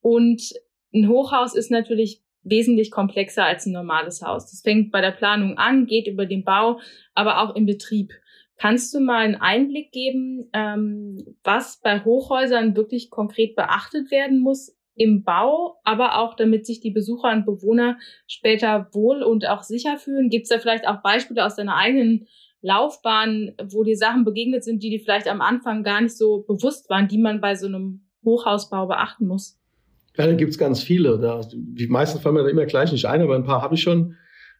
[0.00, 0.52] und
[0.92, 4.50] ein Hochhaus ist natürlich wesentlich komplexer als ein normales Haus.
[4.50, 6.80] Das fängt bei der Planung an, geht über den Bau,
[7.14, 8.12] aber auch im Betrieb.
[8.56, 14.76] Kannst du mal einen Einblick geben, ähm, was bei Hochhäusern wirklich konkret beachtet werden muss
[14.94, 19.96] im Bau, aber auch damit sich die Besucher und Bewohner später wohl und auch sicher
[19.96, 20.28] fühlen?
[20.28, 22.26] Gibt es da vielleicht auch Beispiele aus deiner eigenen
[22.62, 26.90] Laufbahn, wo dir Sachen begegnet sind, die dir vielleicht am Anfang gar nicht so bewusst
[26.90, 29.58] waren, die man bei so einem Hochhausbau beachten muss?
[30.16, 31.18] Ja, da gibt's ganz viele.
[31.18, 33.82] Da, die meisten fallen mir da immer gleich nicht ein, aber ein paar habe ich
[33.82, 34.16] schon.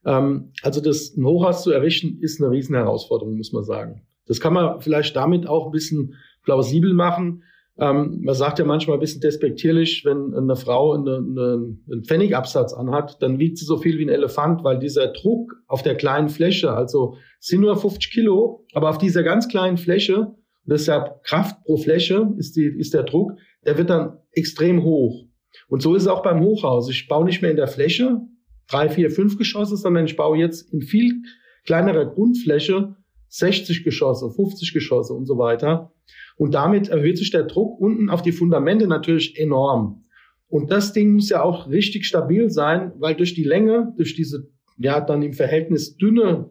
[0.06, 4.02] Ähm, also das ein Hochhaus zu errichten, ist eine riesen Herausforderung, muss man sagen.
[4.26, 6.14] Das kann man vielleicht damit auch ein bisschen
[6.44, 7.42] plausibel machen.
[7.80, 12.74] Ähm, man sagt ja manchmal ein bisschen despektierlich, wenn eine Frau eine, eine, einen Pfennigabsatz
[12.74, 16.28] anhat, dann wiegt sie so viel wie ein Elefant, weil dieser Druck auf der kleinen
[16.28, 21.78] Fläche, also sind nur 50 Kilo, aber auf dieser ganz kleinen Fläche, deshalb Kraft pro
[21.78, 23.32] Fläche ist, die, ist der Druck,
[23.64, 25.24] der wird dann extrem hoch.
[25.68, 26.90] Und so ist es auch beim Hochhaus.
[26.90, 28.20] Ich baue nicht mehr in der Fläche
[28.68, 31.22] drei, vier, fünf Geschosse, sondern ich baue jetzt in viel
[31.64, 32.94] kleinerer Grundfläche
[33.30, 35.92] 60 Geschosse, 50 Geschosse und so weiter.
[36.36, 40.04] Und damit erhöht sich der Druck unten auf die Fundamente natürlich enorm.
[40.48, 44.50] Und das Ding muss ja auch richtig stabil sein, weil durch die Länge, durch diese,
[44.78, 46.50] ja, dann im Verhältnis dünne,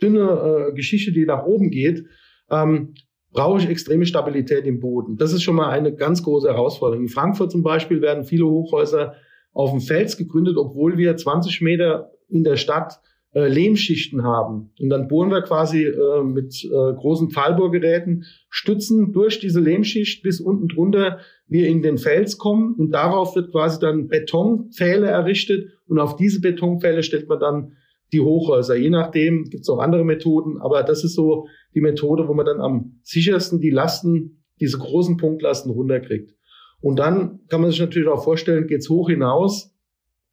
[0.00, 2.04] dünne äh, Geschichte, die nach oben geht,
[2.50, 2.94] ähm,
[3.32, 5.16] brauche ich extreme Stabilität im Boden.
[5.16, 7.04] Das ist schon mal eine ganz große Herausforderung.
[7.04, 9.14] In Frankfurt zum Beispiel werden viele Hochhäuser
[9.52, 13.00] auf dem Fels gegründet, obwohl wir 20 Meter in der Stadt
[13.34, 14.70] äh, Lehmschichten haben.
[14.80, 20.40] Und dann bohren wir quasi äh, mit äh, großen Pfahlbohrgeräten Stützen durch diese Lehmschicht bis
[20.40, 21.18] unten drunter
[21.48, 26.40] wir in den Fels kommen und darauf wird quasi dann Betonpfähle errichtet und auf diese
[26.40, 27.72] Betonpfähle stellt man dann
[28.12, 28.76] die Hochhäuser.
[28.76, 32.46] Je nachdem gibt es auch andere Methoden, aber das ist so die Methode, wo man
[32.46, 36.34] dann am sichersten die Lasten, diese großen Punktlasten runterkriegt.
[36.80, 39.74] Und dann kann man sich natürlich auch vorstellen, geht's hoch hinaus.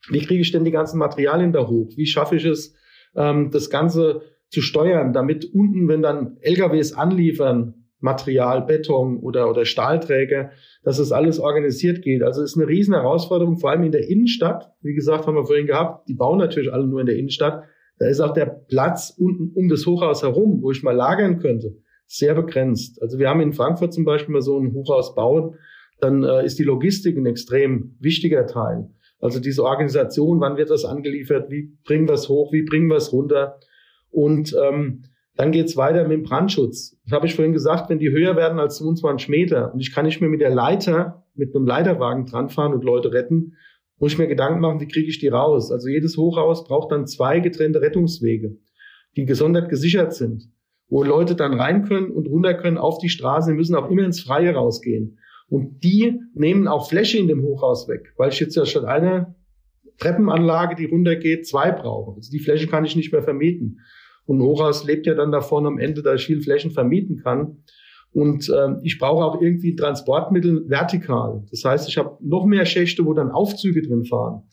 [0.09, 1.89] Wie kriege ich denn die ganzen Materialien da hoch?
[1.95, 2.75] Wie schaffe ich es,
[3.15, 9.63] ähm, das Ganze zu steuern, damit unten, wenn dann LKWs anliefern, Material, Beton oder, oder
[9.63, 10.51] Stahlträger,
[10.83, 12.23] dass das alles organisiert geht.
[12.23, 14.71] Also es ist eine riesen Herausforderung, vor allem in der Innenstadt.
[14.81, 17.63] Wie gesagt, haben wir vorhin gehabt, die bauen natürlich alle nur in der Innenstadt.
[17.99, 21.77] Da ist auch der Platz unten um das Hochhaus herum, wo ich mal lagern könnte,
[22.07, 22.99] sehr begrenzt.
[23.01, 25.55] Also wir haben in Frankfurt zum Beispiel mal so ein Hochhaus bauen,
[25.99, 28.89] dann äh, ist die Logistik ein extrem wichtiger Teil.
[29.21, 32.97] Also diese Organisation, wann wird das angeliefert, wie bringen wir es hoch, wie bringen wir
[32.97, 33.59] es runter.
[34.09, 35.03] Und ähm,
[35.35, 36.97] dann geht's weiter mit dem Brandschutz.
[37.05, 40.05] Das habe ich vorhin gesagt, wenn die höher werden als 25 Meter und ich kann
[40.05, 43.55] nicht mehr mit der Leiter, mit einem Leiterwagen dranfahren und Leute retten,
[43.97, 45.71] muss ich mir Gedanken machen, wie kriege ich die raus.
[45.71, 48.57] Also jedes Hochhaus braucht dann zwei getrennte Rettungswege,
[49.15, 50.49] die gesondert gesichert sind,
[50.89, 54.03] wo Leute dann rein können und runter können auf die Straße, die müssen auch immer
[54.03, 55.19] ins Freie rausgehen.
[55.51, 59.35] Und die nehmen auch Fläche in dem Hochhaus weg, weil ich jetzt ja statt einer
[59.97, 62.15] Treppenanlage, die runtergeht, zwei brauche.
[62.15, 63.81] Also die Fläche kann ich nicht mehr vermieten.
[64.25, 67.57] Und Hochhaus lebt ja dann davon am Ende, dass ich viel Flächen vermieten kann.
[68.13, 71.43] Und äh, ich brauche auch irgendwie Transportmittel vertikal.
[71.51, 74.43] Das heißt, ich habe noch mehr Schächte, wo dann Aufzüge drin fahren,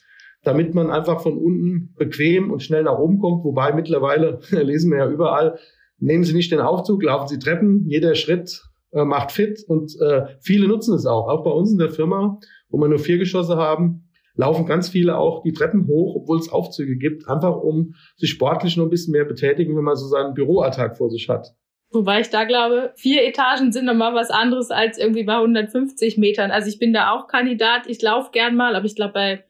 [0.42, 3.44] damit man einfach von unten bequem und schnell nach oben kommt.
[3.44, 5.60] Wobei mittlerweile, lesen wir ja überall,
[6.00, 10.26] nehmen Sie nicht den Aufzug, laufen Sie Treppen, jeder Schritt äh, macht fit und äh,
[10.40, 11.28] viele nutzen es auch.
[11.28, 15.18] Auch bei uns in der Firma, wo wir nur vier Geschosse haben, laufen ganz viele
[15.18, 19.12] auch die Treppen hoch, obwohl es Aufzüge gibt, einfach um sich sportlich noch ein bisschen
[19.12, 21.54] mehr betätigen, wenn man so seinen Büroalltag vor sich hat.
[21.90, 26.50] Wobei ich da glaube, vier Etagen sind nochmal was anderes als irgendwie bei 150 Metern.
[26.50, 29.44] Also ich bin da auch Kandidat, ich laufe gern mal, aber ich glaube, bei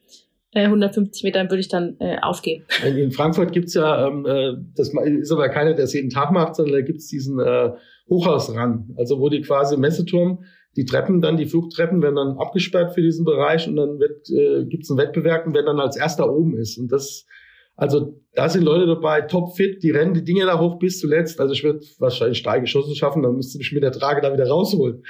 [0.55, 2.64] 150 äh, Metern würde ich dann äh, aufgeben.
[2.85, 6.55] In Frankfurt gibt's ja, ähm, äh, das ist aber keiner, der es jeden Tag macht,
[6.55, 7.72] sondern da gibt's diesen äh,
[8.09, 10.44] Hochhausrang, also wo die quasi Messeturm
[10.79, 14.64] die Treppen dann, die Flugtreppen werden dann abgesperrt für diesen Bereich und dann wird, äh,
[14.64, 16.79] gibt es einen Wettbewerb und wer dann als erster oben ist.
[16.79, 17.27] Und das,
[17.75, 21.40] also da sind Leute dabei, topfit, die rennen die Dinge da hoch bis zuletzt.
[21.40, 24.47] Also ich würde wahrscheinlich drei Geschosse schaffen, dann müsste ich mit der Trage da wieder
[24.47, 25.03] rausholen.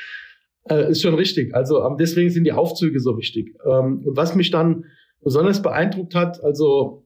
[0.70, 1.54] Äh, ist schon richtig.
[1.54, 3.54] Also ähm, deswegen sind die Aufzüge so wichtig.
[3.66, 4.84] Ähm, und was mich dann
[5.22, 7.04] besonders beeindruckt hat, also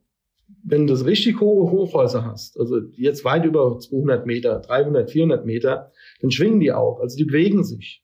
[0.65, 5.45] wenn du das richtig hohe Hochhäuser hast, also jetzt weit über 200 Meter, 300, 400
[5.45, 7.01] Meter, dann schwingen die auch.
[7.01, 8.03] Also die bewegen sich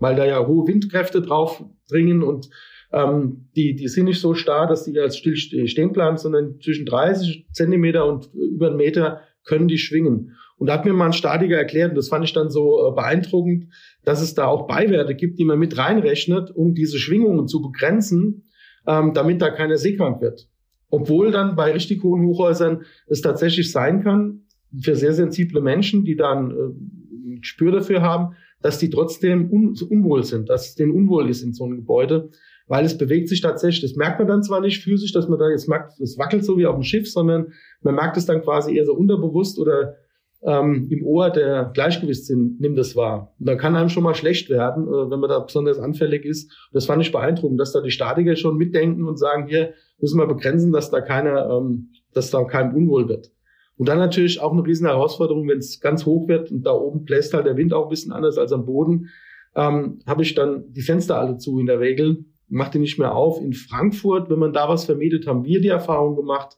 [0.00, 2.50] weil da ja hohe Windkräfte drauf dringen und
[2.92, 6.86] ähm, die, die sind nicht so starr, dass die als still stehen bleiben, sondern zwischen
[6.86, 10.36] 30 Zentimeter und über einen Meter können die schwingen.
[10.56, 12.94] Und da hat mir mal ein Statiker erklärt, und das fand ich dann so äh,
[12.94, 13.68] beeindruckend,
[14.04, 18.50] dass es da auch Beiwerte gibt, die man mit reinrechnet, um diese Schwingungen zu begrenzen,
[18.86, 20.48] ähm, damit da keiner seekrank wird.
[20.90, 24.42] Obwohl dann bei richtig hohen Hochhäusern es tatsächlich sein kann,
[24.78, 29.74] für sehr sensible Menschen, die dann äh, ein Gespür dafür haben, dass die trotzdem un
[29.88, 32.30] unwohl sind, dass es denen unwohl ist in so einem Gebäude,
[32.66, 33.82] weil es bewegt sich tatsächlich.
[33.82, 36.58] Das merkt man dann zwar nicht physisch, dass man da jetzt merkt, es wackelt so
[36.58, 39.96] wie auf dem Schiff, sondern man merkt es dann quasi eher so unterbewusst oder
[40.42, 43.34] ähm, im Ohr der Gleichgewichtssinn nimmt das wahr.
[43.38, 46.50] Und da kann einem schon mal schlecht werden, äh, wenn man da besonders anfällig ist.
[46.50, 50.18] Und das fand ich beeindruckend, dass da die Statiker schon mitdenken und sagen, hier müssen
[50.18, 53.30] wir begrenzen, dass da keiner, ähm, dass da keinem unwohl wird.
[53.76, 57.04] Und dann natürlich auch eine riesen Herausforderung, wenn es ganz hoch wird und da oben
[57.04, 59.08] bläst halt der Wind auch ein bisschen anders als am Boden,
[59.56, 63.14] ähm, habe ich dann die Fenster alle zu in der Regel, mache die nicht mehr
[63.14, 63.40] auf.
[63.40, 66.56] In Frankfurt, wenn man da was vermietet, haben wir die Erfahrung gemacht,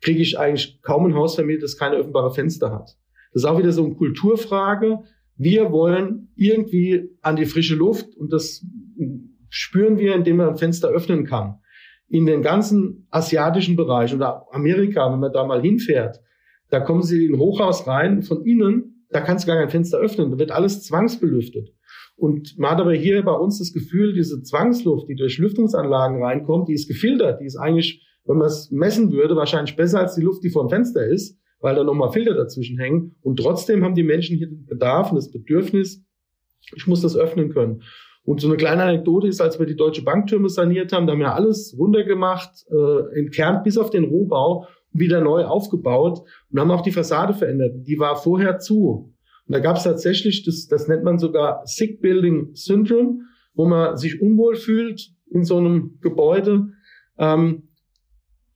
[0.00, 2.96] kriege ich eigentlich kaum ein Haus vermietet, das keine öffentbare Fenster hat.
[3.32, 5.00] Das ist auch wieder so eine Kulturfrage.
[5.36, 8.64] Wir wollen irgendwie an die frische Luft und das
[9.48, 11.56] spüren wir, indem man ein Fenster öffnen kann.
[12.08, 16.20] In den ganzen asiatischen Bereich oder Amerika, wenn man da mal hinfährt,
[16.68, 19.98] da kommen sie in ein Hochhaus rein, von innen, da kannst du gar kein Fenster
[19.98, 21.70] öffnen, da wird alles zwangsbelüftet.
[22.16, 26.68] Und man hat aber hier bei uns das Gefühl, diese Zwangsluft, die durch Lüftungsanlagen reinkommt,
[26.68, 30.22] die ist gefiltert, die ist eigentlich, wenn man es messen würde, wahrscheinlich besser als die
[30.22, 33.16] Luft, die vor dem Fenster ist, weil da nochmal Filter dazwischen hängen.
[33.22, 36.04] Und trotzdem haben die Menschen hier den Bedarf und das Bedürfnis,
[36.74, 37.82] ich muss das öffnen können.
[38.24, 41.20] Und so eine kleine Anekdote ist, als wir die Deutsche Banktürme saniert haben, da haben
[41.20, 46.82] wir alles runtergemacht, äh, entkernt bis auf den Rohbau wieder neu aufgebaut und haben auch
[46.82, 47.86] die Fassade verändert.
[47.86, 49.14] Die war vorher zu.
[49.46, 53.20] Und da gab es tatsächlich, das, das nennt man sogar Sick Building Syndrome,
[53.54, 56.68] wo man sich unwohl fühlt in so einem Gebäude
[57.18, 57.69] ähm,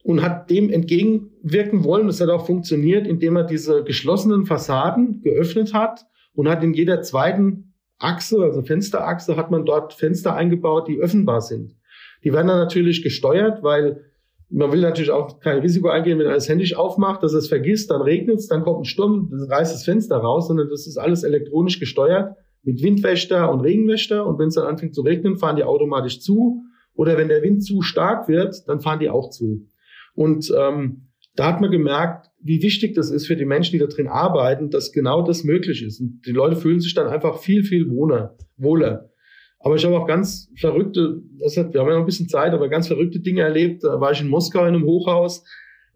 [0.04, 2.06] und hat dem entgegenwirken wollen.
[2.06, 7.00] Das hat auch funktioniert, indem er diese geschlossenen Fassaden geöffnet hat und hat in jeder
[7.00, 11.74] zweiten Achse, also Fensterachse, hat man dort Fenster eingebaut, die öffnbar sind.
[12.22, 14.04] Die werden dann natürlich gesteuert, weil
[14.50, 18.02] man will natürlich auch kein Risiko eingehen, wenn das Handy aufmacht, dass es vergisst, dann
[18.02, 21.22] regnet es, dann kommt ein Sturm, das reißt das Fenster raus, sondern das ist alles
[21.22, 24.26] elektronisch gesteuert mit Windwächter und Regenwächter.
[24.26, 26.62] Und wenn es dann anfängt zu regnen, fahren die automatisch zu.
[26.94, 29.66] Oder wenn der Wind zu stark wird, dann fahren die auch zu.
[30.14, 33.86] Und ähm, da hat man gemerkt, wie wichtig das ist für die Menschen, die da
[33.86, 36.00] drin arbeiten, dass genau das möglich ist.
[36.00, 38.36] Und die Leute fühlen sich dann einfach viel, viel wohler.
[38.56, 39.10] wohler.
[39.58, 42.52] Aber ich habe auch ganz verrückte, das hat, wir haben ja noch ein bisschen Zeit,
[42.52, 43.82] aber ganz verrückte Dinge erlebt.
[43.82, 45.42] Da war ich in Moskau in einem Hochhaus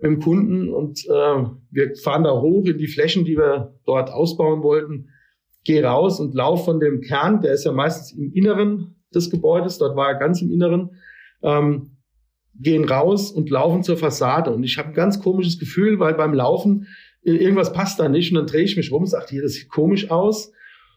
[0.01, 4.11] mit dem Kunden und äh, wir fahren da hoch in die Flächen, die wir dort
[4.11, 5.11] ausbauen wollten.
[5.65, 9.77] Gehe raus und laufe von dem Kern, der ist ja meistens im Inneren des Gebäudes,
[9.77, 10.93] dort war er ganz im Inneren,
[11.43, 11.98] ähm,
[12.59, 14.51] gehen raus und laufen zur Fassade.
[14.51, 16.87] Und ich habe ein ganz komisches Gefühl, weil beim Laufen
[17.23, 18.33] irgendwas passt da nicht.
[18.33, 20.53] Und dann drehe ich mich rum und sage, hier, das sieht komisch aus.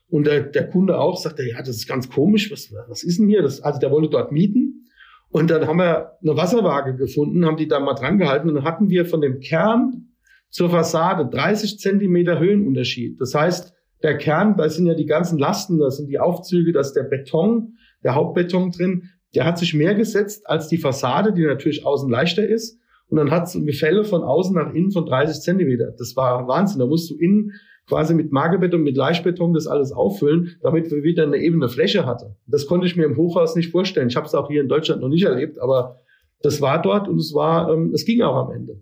[0.09, 2.51] Und der, der Kunde auch sagt, ja, das ist ganz komisch.
[2.51, 3.41] Was, was ist denn hier?
[3.41, 4.85] Das, also der wollte dort mieten.
[5.29, 8.49] Und dann haben wir eine Wasserwaage gefunden, haben die da mal dran gehalten.
[8.49, 10.09] Und dann hatten wir von dem Kern
[10.49, 13.21] zur Fassade 30 Zentimeter Höhenunterschied.
[13.21, 16.81] Das heißt, der Kern, da sind ja die ganzen Lasten, da sind die Aufzüge, da
[16.81, 21.43] ist der Beton, der Hauptbeton drin der hat sich mehr gesetzt als die Fassade, die
[21.43, 22.79] natürlich außen leichter ist.
[23.07, 25.93] Und dann hat es Gefälle von außen nach innen von 30 Zentimeter.
[25.97, 26.79] Das war Wahnsinn.
[26.79, 27.53] Da musst du innen
[27.87, 32.35] quasi mit Magerbeton, mit Leichtbeton das alles auffüllen, damit wir wieder eine ebene Fläche hatten.
[32.47, 34.07] Das konnte ich mir im Hochhaus nicht vorstellen.
[34.07, 35.97] Ich habe es auch hier in Deutschland noch nicht erlebt, aber
[36.41, 38.81] das war dort und es war, ähm, es ging auch am Ende.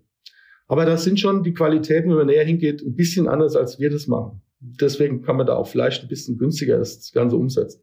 [0.67, 3.89] Aber das sind schon die Qualitäten, wenn man näher hingeht, ein bisschen anders, als wir
[3.89, 4.41] das machen.
[4.59, 7.81] Deswegen kann man da auch vielleicht ein bisschen günstiger das Ganze umsetzen.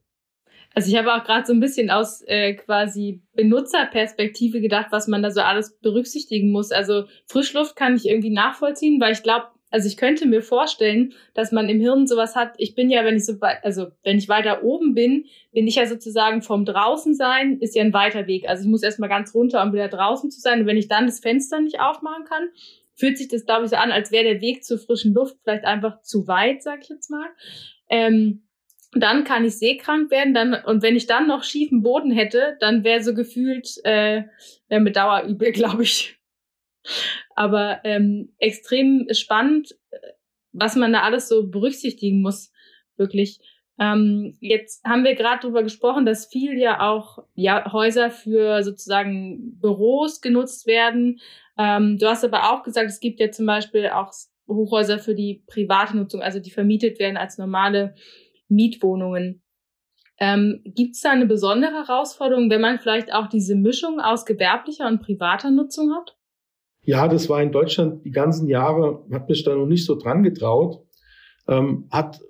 [0.74, 5.22] Also ich habe auch gerade so ein bisschen aus äh, quasi Benutzerperspektive gedacht, was man
[5.22, 6.70] da so alles berücksichtigen muss.
[6.70, 11.50] Also Frischluft kann ich irgendwie nachvollziehen, weil ich glaube, also ich könnte mir vorstellen, dass
[11.50, 12.54] man im Hirn sowas hat.
[12.58, 15.86] Ich bin ja, wenn ich so, also wenn ich weiter oben bin, bin ich ja
[15.86, 18.48] sozusagen vom draußen sein, ist ja ein weiter Weg.
[18.48, 20.60] Also ich muss erstmal ganz runter, um wieder draußen zu sein.
[20.60, 22.48] Und wenn ich dann das Fenster nicht aufmachen kann,
[22.94, 25.64] fühlt sich das, glaube ich, so an, als wäre der Weg zur frischen Luft vielleicht
[25.64, 27.28] einfach zu weit, sag ich jetzt mal.
[27.90, 28.45] Ähm,
[29.00, 30.34] dann kann ich seekrank werden.
[30.34, 34.24] Dann, und wenn ich dann noch schiefen Boden hätte, dann wäre so gefühlt, äh,
[34.68, 36.18] wäre mit Dauer übel, glaube ich.
[37.34, 39.98] Aber ähm, extrem spannend, äh,
[40.52, 42.52] was man da alles so berücksichtigen muss,
[42.96, 43.40] wirklich.
[43.78, 49.58] Ähm, jetzt haben wir gerade darüber gesprochen, dass viel ja auch ja, Häuser für sozusagen
[49.60, 51.20] Büros genutzt werden.
[51.58, 54.12] Ähm, du hast aber auch gesagt, es gibt ja zum Beispiel auch
[54.48, 57.94] Hochhäuser für die private Nutzung, also die vermietet werden als normale
[58.48, 59.42] Mietwohnungen.
[60.18, 64.86] Ähm, Gibt es da eine besondere Herausforderung, wenn man vielleicht auch diese Mischung aus gewerblicher
[64.86, 66.16] und privater Nutzung hat?
[66.82, 70.22] Ja, das war in Deutschland die ganzen Jahre, hat mich da noch nicht so dran
[70.22, 70.84] getraut,
[71.48, 72.20] ähm, hat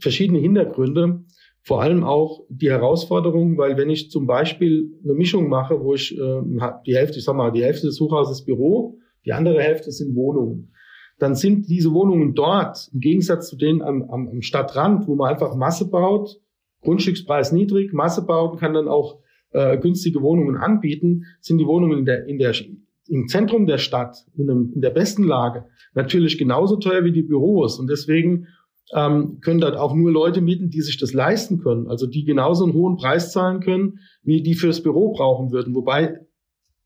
[0.00, 1.24] verschiedene Hintergründe,
[1.62, 6.16] vor allem auch die Herausforderung, weil wenn ich zum Beispiel eine Mischung mache, wo ich
[6.16, 6.40] äh,
[6.86, 10.72] die Hälfte, ich sag mal, die Hälfte des Hochhauses Büro, die andere Hälfte sind Wohnungen
[11.18, 15.30] dann sind diese Wohnungen dort, im Gegensatz zu denen am, am, am Stadtrand, wo man
[15.30, 16.40] einfach Masse baut,
[16.82, 19.18] Grundstückspreis niedrig, Masse baut, kann dann auch
[19.50, 22.54] äh, günstige Wohnungen anbieten, sind die Wohnungen in der, in der,
[23.08, 27.22] im Zentrum der Stadt, in, einem, in der besten Lage, natürlich genauso teuer wie die
[27.22, 27.80] Büros.
[27.80, 28.46] Und deswegen
[28.94, 32.64] ähm, können dort auch nur Leute mieten, die sich das leisten können, also die genauso
[32.64, 35.74] einen hohen Preis zahlen können, wie die fürs Büro brauchen würden.
[35.74, 36.20] Wobei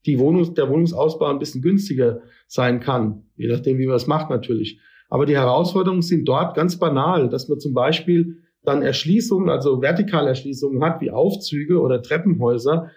[0.06, 4.28] die Wohnung, der Wohnungsausbau ein bisschen günstiger sein kann, je nachdem, wie man es macht
[4.28, 4.78] natürlich.
[5.08, 10.84] Aber die Herausforderungen sind dort ganz banal, dass man zum Beispiel dann Erschließungen, also Vertikalerschließungen
[10.84, 12.90] hat, wie Aufzüge oder Treppenhäuser,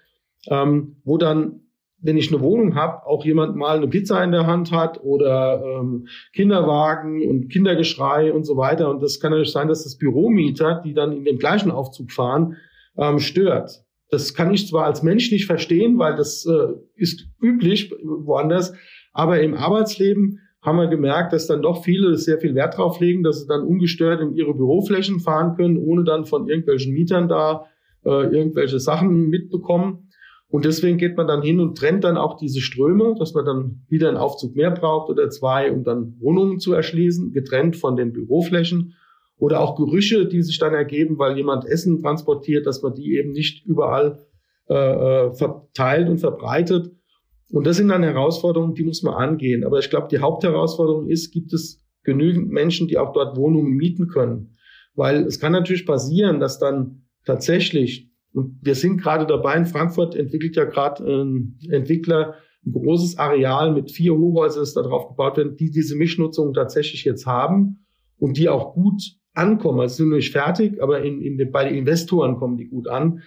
[0.50, 1.62] ähm, wo dann,
[2.02, 5.64] wenn ich eine Wohnung habe, auch jemand mal eine Pizza in der Hand hat oder
[5.64, 8.90] ähm, Kinderwagen und Kindergeschrei und so weiter.
[8.90, 12.58] Und das kann natürlich sein, dass das Büromieter, die dann in dem gleichen Aufzug fahren,
[12.98, 13.86] ähm, stört.
[14.10, 18.74] Das kann ich zwar als Mensch nicht verstehen, weil das äh, ist üblich woanders,
[19.16, 23.24] aber im Arbeitsleben haben wir gemerkt, dass dann doch viele sehr viel Wert drauf legen,
[23.24, 27.66] dass sie dann ungestört in ihre Büroflächen fahren können, ohne dann von irgendwelchen Mietern da
[28.04, 30.10] äh, irgendwelche Sachen mitbekommen.
[30.50, 33.86] Und deswegen geht man dann hin und trennt dann auch diese Ströme, dass man dann
[33.88, 38.12] wieder einen Aufzug mehr braucht oder zwei, um dann Wohnungen zu erschließen, getrennt von den
[38.12, 38.96] Büroflächen.
[39.38, 43.32] Oder auch Gerüche, die sich dann ergeben, weil jemand Essen transportiert, dass man die eben
[43.32, 44.20] nicht überall
[44.68, 46.92] äh, äh, verteilt und verbreitet.
[47.52, 49.64] Und das sind dann Herausforderungen, die muss man angehen.
[49.64, 54.08] Aber ich glaube, die Hauptherausforderung ist, gibt es genügend Menschen, die auch dort Wohnungen mieten
[54.08, 54.58] können?
[54.96, 60.16] Weil es kann natürlich passieren, dass dann tatsächlich, und wir sind gerade dabei, in Frankfurt
[60.16, 62.36] entwickelt ja gerade ein Entwickler
[62.66, 67.04] ein großes Areal mit vier Hochhäusern, das da drauf gebaut werden, die diese Mischnutzung tatsächlich
[67.04, 67.86] jetzt haben
[68.18, 69.02] und die auch gut
[69.34, 69.80] ankommen.
[69.80, 73.22] Also sind nicht fertig, aber in, in, bei den Investoren kommen die gut an.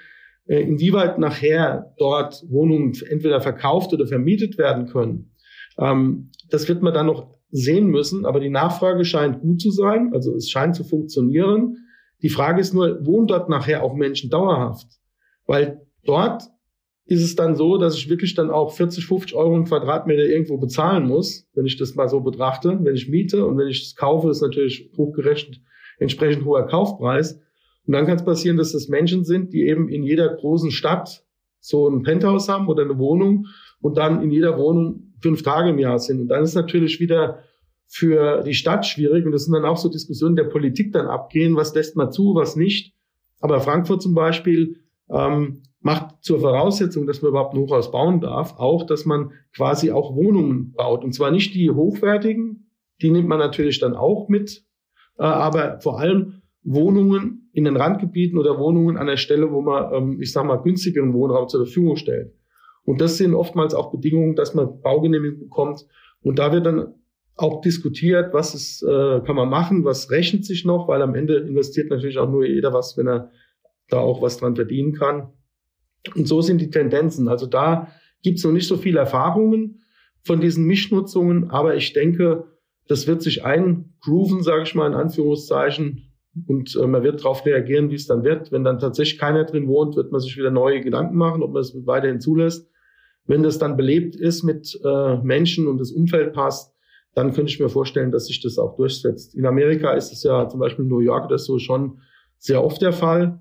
[0.48, 5.34] Äh, inwieweit nachher dort Wohnungen entweder verkauft oder vermietet werden können,
[5.78, 8.24] ähm, das wird man dann noch sehen müssen.
[8.24, 11.76] Aber die Nachfrage scheint gut zu sein, also es scheint zu funktionieren.
[12.22, 14.86] Die Frage ist nur, wohnen dort nachher auch Menschen dauerhaft?
[15.46, 16.44] Weil dort
[17.04, 20.58] ist es dann so, dass ich wirklich dann auch 40, 50 Euro im Quadratmeter irgendwo
[20.58, 22.78] bezahlen muss, wenn ich das mal so betrachte.
[22.82, 25.60] Wenn ich miete und wenn ich es kaufe, ist natürlich hochgerechnet
[25.98, 27.40] entsprechend hoher Kaufpreis.
[27.88, 31.24] Und dann kann es passieren, dass das Menschen sind, die eben in jeder großen Stadt
[31.58, 33.46] so ein Penthouse haben oder eine Wohnung
[33.80, 36.20] und dann in jeder Wohnung fünf Tage im Jahr sind.
[36.20, 37.38] Und dann ist natürlich wieder
[37.86, 39.24] für die Stadt schwierig.
[39.24, 42.34] Und das sind dann auch so Diskussionen der Politik dann abgehen, was lässt man zu,
[42.34, 42.94] was nicht.
[43.40, 44.76] Aber Frankfurt zum Beispiel
[45.08, 49.92] ähm, macht zur Voraussetzung, dass man überhaupt ein Hochhaus bauen darf, auch, dass man quasi
[49.92, 51.04] auch Wohnungen baut.
[51.04, 52.70] Und zwar nicht die hochwertigen,
[53.00, 54.66] die nimmt man natürlich dann auch mit,
[55.18, 59.92] äh, aber vor allem Wohnungen in den Randgebieten oder Wohnungen an der Stelle, wo man,
[59.92, 62.32] ähm, ich sag mal, günstigeren Wohnraum zur Verfügung stellt.
[62.84, 65.86] Und das sind oftmals auch Bedingungen, dass man Baugenehmigung bekommt.
[66.22, 66.94] Und da wird dann
[67.36, 71.36] auch diskutiert, was ist, äh, kann man machen, was rechnet sich noch, weil am Ende
[71.36, 73.30] investiert natürlich auch nur jeder was, wenn er
[73.88, 75.28] da auch was dran verdienen kann.
[76.14, 77.28] Und so sind die Tendenzen.
[77.28, 77.88] Also da
[78.22, 79.82] gibt es noch nicht so viele Erfahrungen
[80.22, 82.44] von diesen Mischnutzungen, aber ich denke,
[82.88, 86.07] das wird sich eingrooven, sage ich mal in Anführungszeichen,
[86.46, 88.52] und äh, man wird darauf reagieren, wie es dann wird.
[88.52, 91.62] Wenn dann tatsächlich keiner drin wohnt, wird man sich wieder neue Gedanken machen, ob man
[91.62, 92.70] es weiterhin zulässt.
[93.26, 96.74] Wenn das dann belebt ist mit äh, Menschen und das Umfeld passt,
[97.14, 99.34] dann könnte ich mir vorstellen, dass sich das auch durchsetzt.
[99.34, 102.00] In Amerika ist es ja zum Beispiel in New York das so schon
[102.38, 103.40] sehr oft der Fall.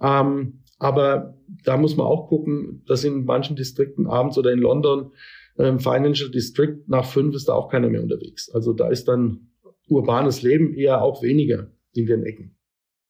[0.00, 1.34] Ähm, aber
[1.64, 5.12] da muss man auch gucken, dass in manchen Distrikten abends oder in London
[5.58, 8.50] ähm, Financial District nach fünf ist da auch keiner mehr unterwegs.
[8.50, 9.48] Also da ist dann
[9.88, 12.56] urbanes Leben eher auch weniger in den Ecken.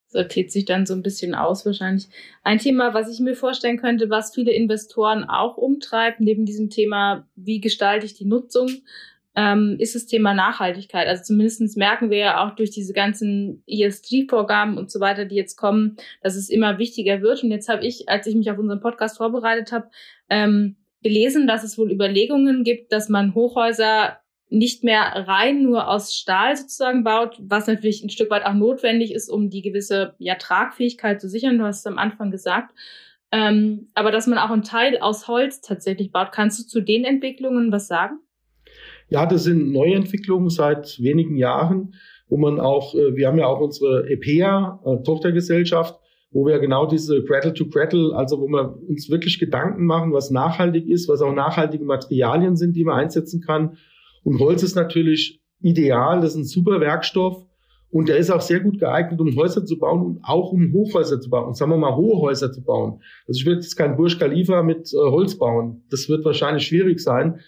[0.08, 2.08] Sortiert sich dann so ein bisschen aus wahrscheinlich.
[2.42, 7.28] Ein Thema, was ich mir vorstellen könnte, was viele Investoren auch umtreibt, neben diesem Thema,
[7.34, 8.70] wie gestalte ich die Nutzung,
[9.36, 11.06] ähm, ist das Thema Nachhaltigkeit.
[11.06, 15.56] Also zumindest merken wir ja auch durch diese ganzen ESG-Vorgaben und so weiter, die jetzt
[15.56, 17.42] kommen, dass es immer wichtiger wird.
[17.42, 19.90] Und jetzt habe ich, als ich mich auf unseren Podcast vorbereitet habe,
[20.30, 24.18] ähm, gelesen, dass es wohl Überlegungen gibt, dass man Hochhäuser
[24.48, 29.12] nicht mehr rein nur aus Stahl sozusagen baut, was natürlich ein Stück weit auch notwendig
[29.12, 31.58] ist, um die gewisse ja, Tragfähigkeit zu sichern.
[31.58, 32.72] Du hast es am Anfang gesagt.
[33.32, 36.30] Ähm, aber dass man auch einen Teil aus Holz tatsächlich baut.
[36.30, 38.20] Kannst du zu den Entwicklungen was sagen?
[39.08, 41.94] Ja, das sind Neuentwicklungen seit wenigen Jahren,
[42.28, 45.98] wo man auch, äh, wir haben ja auch unsere EPEA, äh, Tochtergesellschaft,
[46.30, 50.30] wo wir genau diese Cradle to Cradle, also wo wir uns wirklich Gedanken machen, was
[50.30, 53.76] nachhaltig ist, was auch nachhaltige Materialien sind, die man einsetzen kann.
[54.26, 57.46] Und Holz ist natürlich ideal, das ist ein super Werkstoff
[57.90, 61.20] und der ist auch sehr gut geeignet, um Häuser zu bauen und auch um Hochhäuser
[61.20, 63.00] zu bauen, und sagen wir mal hohe Häuser zu bauen.
[63.28, 65.84] Also ich würde jetzt kein Burj Khalifa mit äh, Holz bauen.
[65.90, 67.38] Das wird wahrscheinlich schwierig sein.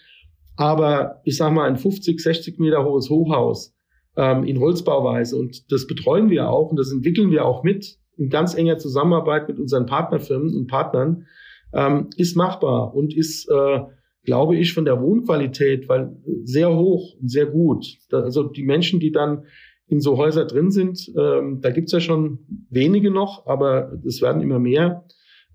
[0.55, 3.75] Aber ich sage mal, ein 50, 60 Meter hohes Hochhaus
[4.15, 8.29] ähm, in Holzbauweise und das betreuen wir auch und das entwickeln wir auch mit in
[8.29, 11.25] ganz enger Zusammenarbeit mit unseren Partnerfirmen und Partnern,
[11.73, 13.81] ähm, ist machbar und ist, äh,
[14.29, 17.83] glaube ich, von der Wohnqualität weil sehr hoch und sehr gut.
[18.11, 19.45] Also die Menschen, die dann
[19.87, 24.43] in so Häuser drin sind, ähm, da gibt's ja schon wenige noch, aber es werden
[24.43, 25.03] immer mehr.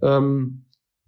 [0.03, 0.64] Ähm,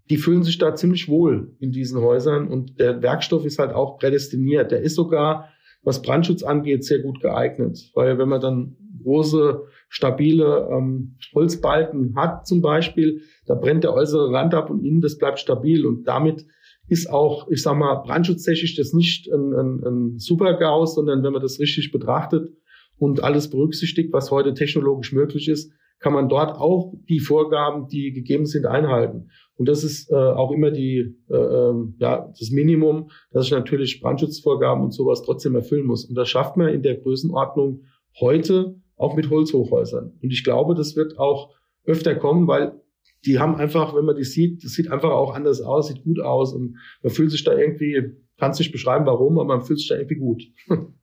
[0.08, 3.98] die fühlen sich da ziemlich wohl in diesen Häusern und der Werkstoff ist halt auch
[3.98, 4.70] prädestiniert.
[4.70, 5.48] Der ist sogar,
[5.82, 12.46] was Brandschutz angeht, sehr gut geeignet, weil wenn man dann große, stabile ähm, Holzbalken hat
[12.46, 16.46] zum Beispiel, da brennt der äußere Rand ab und innen, das bleibt stabil und damit
[16.88, 21.42] ist auch, ich sag mal, brandschutztechnisch das nicht ein, ein, ein Super-GAUS, sondern wenn man
[21.42, 22.52] das richtig betrachtet
[22.98, 28.12] und alles berücksichtigt, was heute technologisch möglich ist, kann man dort auch die Vorgaben, die
[28.12, 29.30] gegeben sind, einhalten.
[29.56, 34.00] Und das ist äh, auch immer die, äh, ähm, ja, das Minimum, dass ich natürlich
[34.00, 36.04] Brandschutzvorgaben und sowas trotzdem erfüllen muss.
[36.04, 37.84] Und das schafft man in der Größenordnung
[38.20, 40.12] heute auch mit Holzhochhäusern.
[40.22, 42.80] Und ich glaube, das wird auch öfter kommen, weil
[43.24, 46.20] die haben einfach, wenn man die sieht, das sieht einfach auch anders aus, sieht gut
[46.20, 49.78] aus und man fühlt sich da irgendwie, kann es nicht beschreiben, warum, aber man fühlt
[49.78, 50.42] sich da irgendwie gut.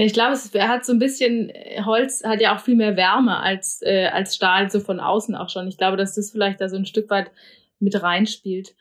[0.00, 3.40] Ich glaube, es hat so ein bisschen, äh, Holz hat ja auch viel mehr Wärme
[3.40, 5.66] als, äh, als Stahl, so von außen auch schon.
[5.66, 7.32] Ich glaube, dass das vielleicht da so ein Stück weit
[7.80, 8.76] mit reinspielt.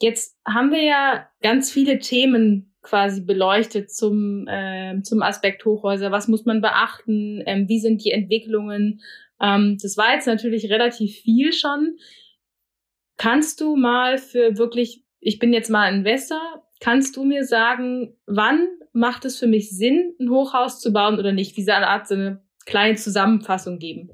[0.00, 6.12] Jetzt haben wir ja ganz viele Themen quasi beleuchtet zum, äh, zum Aspekt Hochhäuser.
[6.12, 7.42] Was muss man beachten?
[7.46, 9.00] Ähm, wie sind die Entwicklungen?
[9.40, 11.96] Ähm, das war jetzt natürlich relativ viel schon.
[13.16, 16.40] Kannst du mal für wirklich, ich bin jetzt mal Investor,
[16.80, 21.32] kannst du mir sagen, wann macht es für mich Sinn, ein Hochhaus zu bauen oder
[21.32, 21.56] nicht?
[21.56, 24.10] Diese Art so eine kleine Zusammenfassung geben.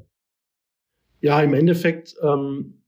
[1.20, 2.82] Ja, im Endeffekt ähm,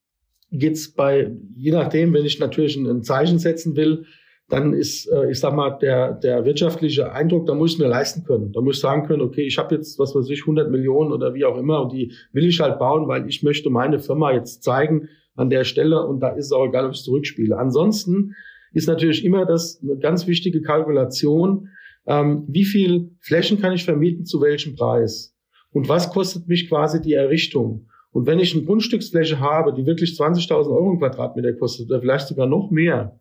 [0.51, 4.07] geht bei, je nachdem, wenn ich natürlich ein, ein Zeichen setzen will,
[4.49, 8.25] dann ist, äh, ich sag mal, der, der wirtschaftliche Eindruck, da muss ich mir leisten
[8.25, 8.53] können.
[8.53, 11.35] Da muss ich sagen können, okay, ich habe jetzt, was weiß ich, 100 Millionen oder
[11.35, 14.63] wie auch immer und die will ich halt bauen, weil ich möchte meine Firma jetzt
[14.63, 17.57] zeigen, an der Stelle und da ist es auch egal, ob ich zurückspiele.
[17.57, 18.35] Ansonsten
[18.73, 21.69] ist natürlich immer das eine ganz wichtige Kalkulation,
[22.07, 25.37] ähm, wie viel Flächen kann ich vermieten zu welchem Preis
[25.71, 27.87] und was kostet mich quasi die Errichtung.
[28.11, 32.27] Und wenn ich eine Grundstücksfläche habe, die wirklich 20.000 Euro im Quadratmeter kostet oder vielleicht
[32.27, 33.21] sogar noch mehr,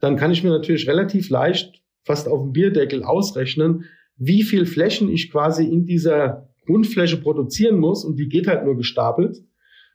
[0.00, 3.84] dann kann ich mir natürlich relativ leicht fast auf dem Bierdeckel ausrechnen,
[4.16, 8.76] wie viel Flächen ich quasi in dieser Grundfläche produzieren muss und die geht halt nur
[8.76, 9.38] gestapelt,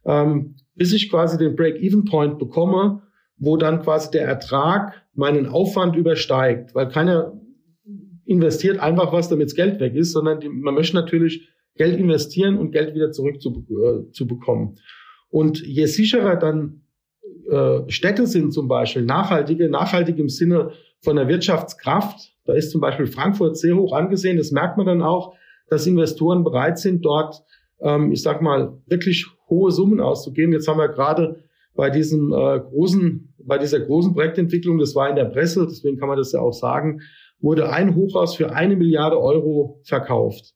[0.05, 3.01] ähm, bis ich quasi den Break-Even-Point bekomme,
[3.37, 7.39] wo dann quasi der Ertrag meinen Aufwand übersteigt, weil keiner
[8.25, 12.57] investiert einfach was, damit das Geld weg ist, sondern die, man möchte natürlich Geld investieren
[12.57, 14.77] und Geld wieder zurück zu, äh, zu bekommen.
[15.29, 16.84] Und je sicherer dann
[17.49, 20.71] äh, Städte sind zum Beispiel, nachhaltige, nachhaltig im Sinne
[21.01, 25.01] von der Wirtschaftskraft, da ist zum Beispiel Frankfurt sehr hoch angesehen, das merkt man dann
[25.01, 25.33] auch,
[25.69, 27.43] dass Investoren bereit sind, dort,
[27.81, 30.53] ähm, ich sag mal, wirklich hohe Summen auszugeben.
[30.53, 31.43] Jetzt haben wir gerade
[31.75, 36.07] bei diesem äh, großen, bei dieser großen Projektentwicklung, das war in der Presse, deswegen kann
[36.07, 37.01] man das ja auch sagen,
[37.39, 40.53] wurde ein Hochhaus für eine Milliarde Euro verkauft.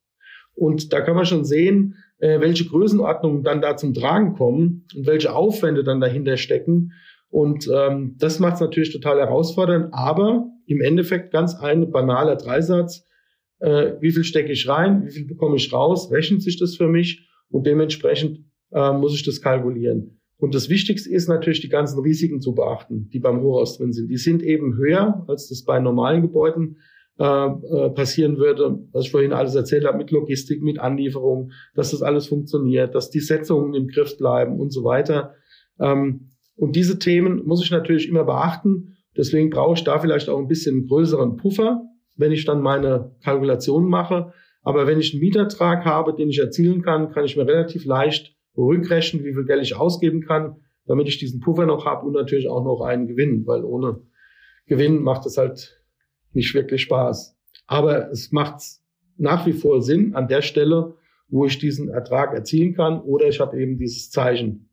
[0.56, 5.08] Und da kann man schon sehen, äh, welche Größenordnungen dann da zum Tragen kommen und
[5.08, 6.92] welche Aufwände dann dahinter stecken.
[7.30, 13.06] Und ähm, das macht es natürlich total herausfordernd, aber im Endeffekt ganz ein banaler Dreisatz.
[13.60, 16.88] Äh, wie viel stecke ich rein, wie viel bekomme ich raus, rechnet sich das für
[16.88, 20.20] mich und dementsprechend äh, muss ich das kalkulieren.
[20.38, 24.08] Und das Wichtigste ist natürlich, die ganzen Risiken zu beachten, die beim Hochhaus drin sind.
[24.08, 26.78] Die sind eben höher, als das bei normalen Gebäuden
[27.20, 32.28] passieren würde, was ich vorhin alles erzählt habe, mit Logistik, mit Anlieferung, dass das alles
[32.28, 35.36] funktioniert, dass die Setzungen im Griff bleiben und so weiter.
[35.80, 38.98] Ähm, und diese Themen muss ich natürlich immer beachten.
[39.18, 41.82] Deswegen brauche ich da vielleicht auch ein bisschen größeren Puffer,
[42.16, 44.34] wenn ich dann meine Kalkulationen mache.
[44.62, 48.36] Aber wenn ich einen Mietertrag habe, den ich erzielen kann, kann ich mir relativ leicht
[48.58, 52.50] rückrechnen, wie viel Geld ich ausgeben kann, damit ich diesen Puffer noch habe und natürlich
[52.50, 54.02] auch noch einen Gewinn, weil ohne
[54.68, 55.79] Gewinn macht es halt
[56.34, 57.38] nicht wirklich Spaß.
[57.68, 58.62] Aber es macht
[59.18, 60.96] nach wie vor Sinn an der Stelle,
[61.28, 64.70] wo ich diesen Ertrag erzielen kann oder ich habe eben dieses Zeichen,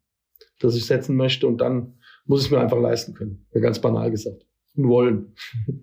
[0.60, 1.94] das ich setzen möchte und dann
[2.24, 3.46] muss ich mir einfach leisten können.
[3.52, 4.46] Ganz banal gesagt.
[4.74, 5.34] Und wollen.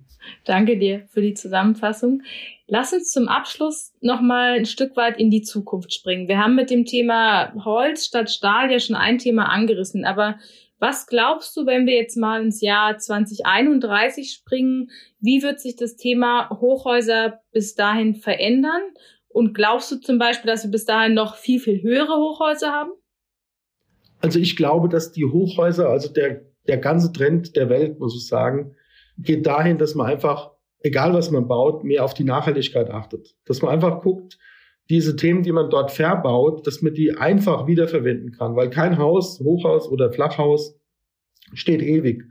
[0.46, 2.22] Danke dir für die Zusammenfassung.
[2.68, 6.28] Lass uns zum Abschluss noch mal ein Stück weit in die Zukunft springen.
[6.28, 10.38] Wir haben mit dem Thema Holz statt Stahl ja schon ein Thema angerissen, aber
[10.80, 15.96] was glaubst du, wenn wir jetzt mal ins Jahr 2031 springen, wie wird sich das
[15.96, 18.82] Thema Hochhäuser bis dahin verändern?
[19.30, 22.92] Und glaubst du zum Beispiel, dass wir bis dahin noch viel, viel höhere Hochhäuser haben?
[24.20, 28.28] Also ich glaube, dass die Hochhäuser, also der, der ganze Trend der Welt, muss ich
[28.28, 28.76] sagen,
[29.18, 33.36] geht dahin, dass man einfach, egal was man baut, mehr auf die Nachhaltigkeit achtet.
[33.46, 34.38] Dass man einfach guckt,
[34.90, 39.40] diese Themen, die man dort verbaut, dass man die einfach wiederverwenden kann, weil kein Haus,
[39.40, 40.78] Hochhaus oder Flachhaus
[41.54, 42.24] steht ewig.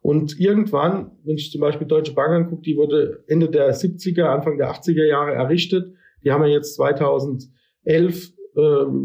[0.00, 4.56] Und irgendwann, wenn ich zum Beispiel Deutsche Bank angucke, die wurde Ende der 70er, Anfang
[4.56, 5.92] der 80er Jahre errichtet.
[6.24, 7.48] Die haben wir jetzt 2011
[7.84, 8.60] äh,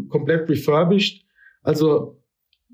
[0.08, 1.24] komplett refurbished.
[1.62, 2.22] Also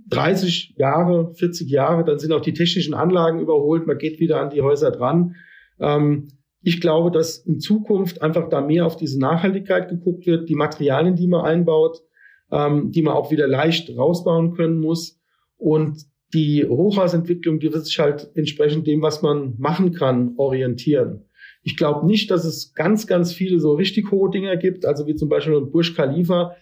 [0.09, 4.51] 30 Jahre, 40 Jahre, dann sind auch die technischen Anlagen überholt, man geht wieder an
[4.51, 5.37] die Häuser dran.
[5.79, 6.29] Ähm,
[6.63, 11.17] ich glaube, dass in Zukunft einfach da mehr auf diese Nachhaltigkeit geguckt wird, die Materialien,
[11.17, 12.03] die man einbaut,
[12.51, 15.19] ähm, die man auch wieder leicht rausbauen können muss.
[15.57, 16.05] Und
[16.35, 21.25] die Hochhausentwicklung, die wird sich halt entsprechend dem, was man machen kann, orientieren.
[21.63, 25.15] Ich glaube nicht, dass es ganz, ganz viele so richtig hohe Dinger gibt, also wie
[25.15, 26.57] zum Beispiel Burj Khalifa,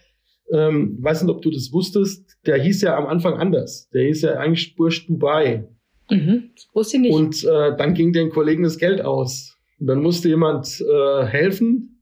[0.51, 3.89] ähm, weiß nicht, ob du das wusstest, der hieß ja am Anfang anders.
[3.93, 5.67] Der hieß ja eigentlich Bursch Dubai.
[6.09, 7.13] Mhm, wusste ich nicht.
[7.13, 9.58] Und äh, dann ging den Kollegen das Geld aus.
[9.79, 12.01] Und dann musste jemand äh, helfen,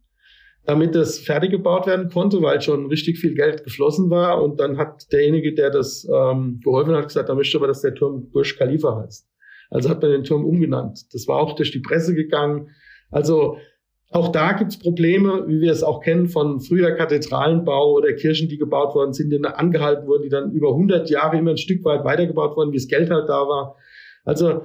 [0.65, 4.43] damit das fertig gebaut werden konnte, weil schon richtig viel Geld geflossen war.
[4.43, 7.95] Und dann hat derjenige, der das ähm, geholfen hat, gesagt, da möchte aber, dass der
[7.95, 9.27] Turm Bursch Khalifa heißt.
[9.69, 11.13] Also hat man den Turm umgenannt.
[11.13, 12.69] Das war auch durch die Presse gegangen.
[13.11, 13.57] Also
[14.11, 18.57] auch da gibt's Probleme, wie wir es auch kennen von früher Kathedralenbau oder Kirchen, die
[18.57, 21.83] gebaut worden sind, die dann angehalten wurden, die dann über 100 Jahre immer ein Stück
[21.83, 23.75] weit weitergebaut wurden, wie das Geld halt da war.
[24.23, 24.63] Also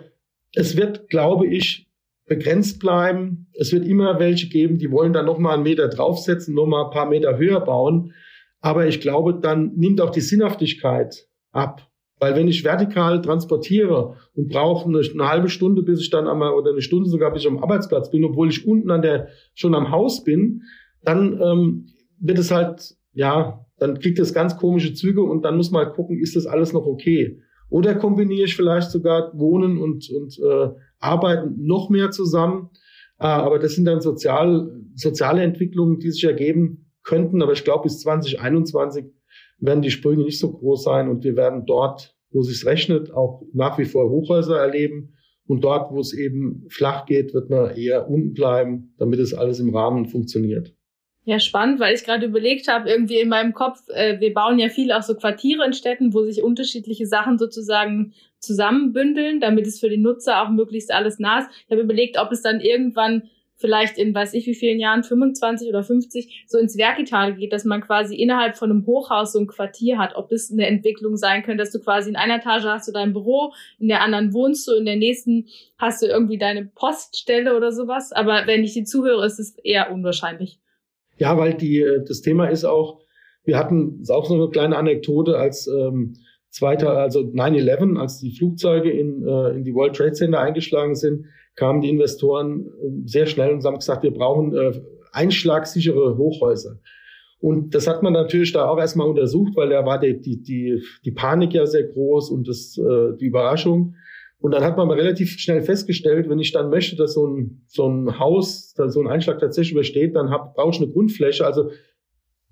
[0.54, 1.88] es wird, glaube ich,
[2.34, 3.48] begrenzt bleiben.
[3.52, 7.08] Es wird immer welche geben, die wollen dann nochmal einen Meter draufsetzen, nochmal ein paar
[7.08, 8.12] Meter höher bauen.
[8.60, 11.88] Aber ich glaube, dann nimmt auch die Sinnhaftigkeit ab.
[12.18, 16.52] Weil wenn ich vertikal transportiere und brauche eine, eine, halbe Stunde, bis ich dann einmal
[16.52, 19.74] oder eine Stunde sogar, bis ich am Arbeitsplatz bin, obwohl ich unten an der schon
[19.74, 20.62] am Haus bin,
[21.02, 21.86] dann ähm,
[22.20, 25.96] wird es halt, ja, dann kriegt es ganz komische Züge und dann muss man halt
[25.96, 27.40] gucken, ist das alles noch okay?
[27.72, 30.68] Oder kombiniere ich vielleicht sogar Wohnen und, und äh,
[30.98, 32.70] Arbeiten noch mehr zusammen?
[33.18, 37.42] Äh, aber das sind dann sozial, soziale Entwicklungen, die sich ergeben könnten.
[37.42, 39.06] Aber ich glaube, bis 2021
[39.58, 43.12] werden die Sprünge nicht so groß sein und wir werden dort wo es sich rechnet,
[43.12, 45.14] auch nach wie vor Hochhäuser erleben.
[45.46, 49.60] Und dort, wo es eben flach geht, wird man eher unten bleiben, damit es alles
[49.60, 50.74] im Rahmen funktioniert.
[51.24, 54.68] Ja, spannend, weil ich gerade überlegt habe, irgendwie in meinem Kopf, äh, wir bauen ja
[54.68, 59.88] viel auch so Quartiere in Städten, wo sich unterschiedliche Sachen sozusagen zusammenbündeln, damit es für
[59.88, 61.48] den Nutzer auch möglichst alles nah ist.
[61.64, 63.30] Ich habe überlegt, ob es dann irgendwann
[63.62, 67.64] vielleicht in weiß ich wie vielen Jahren, 25 oder 50, so ins Vertikale geht, dass
[67.64, 70.16] man quasi innerhalb von einem Hochhaus so ein Quartier hat.
[70.16, 73.12] Ob das eine Entwicklung sein könnte, dass du quasi in einer Etage hast du dein
[73.12, 75.46] Büro, in der anderen wohnst du, in der nächsten
[75.78, 78.10] hast du irgendwie deine Poststelle oder sowas.
[78.10, 80.58] Aber wenn ich die zuhöre, ist es eher unwahrscheinlich.
[81.18, 83.00] Ja, weil die, äh, das Thema ist auch,
[83.44, 86.14] wir hatten ist auch so eine kleine Anekdote als ähm,
[86.50, 91.26] zweiter, also 9-11, als die Flugzeuge in, äh, in die World Trade Center eingeschlagen sind,
[91.56, 94.80] kamen die Investoren äh, sehr schnell und haben gesagt, wir brauchen äh,
[95.12, 96.78] einschlagsichere Hochhäuser.
[97.40, 100.82] Und das hat man natürlich da auch erstmal untersucht, weil da war die, die, die,
[101.04, 103.96] die Panik ja sehr groß und das, äh, die Überraschung.
[104.42, 107.88] Und dann hat man relativ schnell festgestellt, wenn ich dann möchte, dass so ein, so
[107.88, 111.46] ein Haus, dass so ein Einschlag tatsächlich übersteht, dann brauche ich eine Grundfläche.
[111.46, 111.70] Also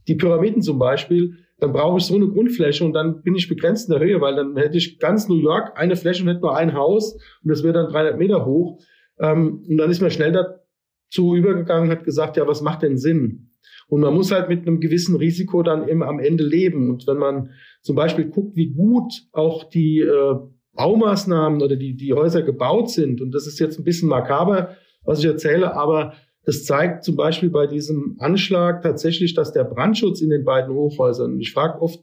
[0.06, 3.88] die Pyramiden zum Beispiel, dann brauche ich so eine Grundfläche und dann bin ich begrenzt
[3.88, 6.56] in der Höhe, weil dann hätte ich ganz New York eine Fläche und hätte nur
[6.56, 8.80] ein Haus und das wäre dann 300 Meter hoch.
[9.18, 13.50] Ähm, und dann ist man schnell dazu übergegangen, hat gesagt, ja, was macht denn Sinn?
[13.88, 16.88] Und man muss halt mit einem gewissen Risiko dann eben am Ende leben.
[16.88, 17.50] Und wenn man
[17.82, 20.36] zum Beispiel guckt, wie gut auch die äh,
[20.74, 25.18] Baumaßnahmen oder die, die Häuser gebaut sind, und das ist jetzt ein bisschen makaber, was
[25.20, 26.14] ich erzähle, aber
[26.44, 31.38] das zeigt zum Beispiel bei diesem Anschlag tatsächlich, dass der Brandschutz in den beiden Hochhäusern,
[31.38, 32.00] ich frage oft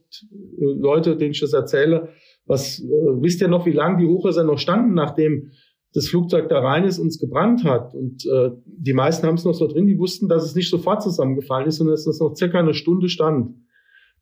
[0.58, 2.10] äh, Leute, denen ich das erzähle,
[2.46, 2.86] was äh,
[3.20, 5.50] wisst ihr noch, wie lange die Hochhäuser noch standen, nachdem
[5.92, 7.94] das Flugzeug da rein ist und es gebrannt hat.
[7.94, 11.02] Und äh, die meisten haben es noch so drin, die wussten, dass es nicht sofort
[11.02, 13.54] zusammengefallen ist, sondern dass es noch circa eine Stunde stand.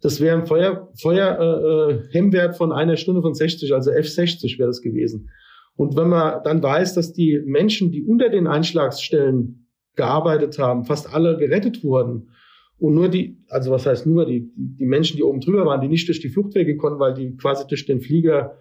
[0.01, 4.59] Das wäre ein Feuer, Feuer äh, äh, Hemmwert von einer Stunde von 60, also F60
[4.59, 5.31] wäre das gewesen.
[5.77, 11.13] Und wenn man dann weiß, dass die Menschen, die unter den Einschlagsstellen gearbeitet haben, fast
[11.13, 12.31] alle gerettet wurden.
[12.79, 15.89] Und nur die, also was heißt nur, die, die Menschen, die oben drüber waren, die
[15.89, 18.59] nicht durch die Fluchtwege konnten, weil die quasi durch den Flieger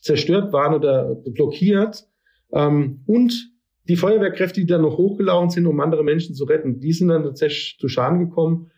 [0.00, 2.06] zerstört waren oder blockiert.
[2.52, 3.52] Ähm, und
[3.88, 7.24] die Feuerwehrkräfte, die dann noch hochgelaufen sind, um andere Menschen zu retten, die sind dann
[7.24, 8.70] tatsächlich zu Schaden gekommen.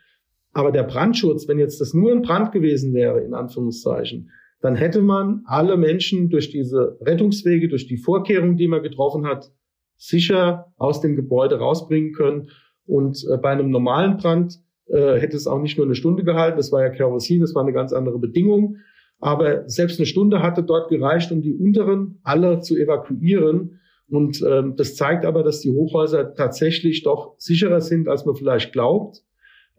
[0.53, 4.31] Aber der Brandschutz, wenn jetzt das nur ein Brand gewesen wäre, in Anführungszeichen,
[4.61, 9.53] dann hätte man alle Menschen durch diese Rettungswege, durch die Vorkehrungen, die man getroffen hat,
[9.97, 12.51] sicher aus dem Gebäude rausbringen können.
[12.87, 16.57] Und äh, bei einem normalen Brand äh, hätte es auch nicht nur eine Stunde gehalten,
[16.57, 18.77] das war ja Kerosin, das war eine ganz andere Bedingung.
[19.21, 23.81] Aber selbst eine Stunde hatte dort gereicht, um die unteren alle zu evakuieren.
[24.09, 28.73] Und ähm, das zeigt aber, dass die Hochhäuser tatsächlich doch sicherer sind, als man vielleicht
[28.73, 29.23] glaubt.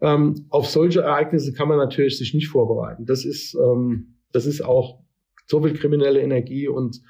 [0.02, 3.06] Ähm, auf solche Ereignisse kann man natürlich sich nicht vorbereiten.
[3.06, 5.00] Das ist, ähm, das ist auch
[5.46, 7.00] so viel kriminelle Energie und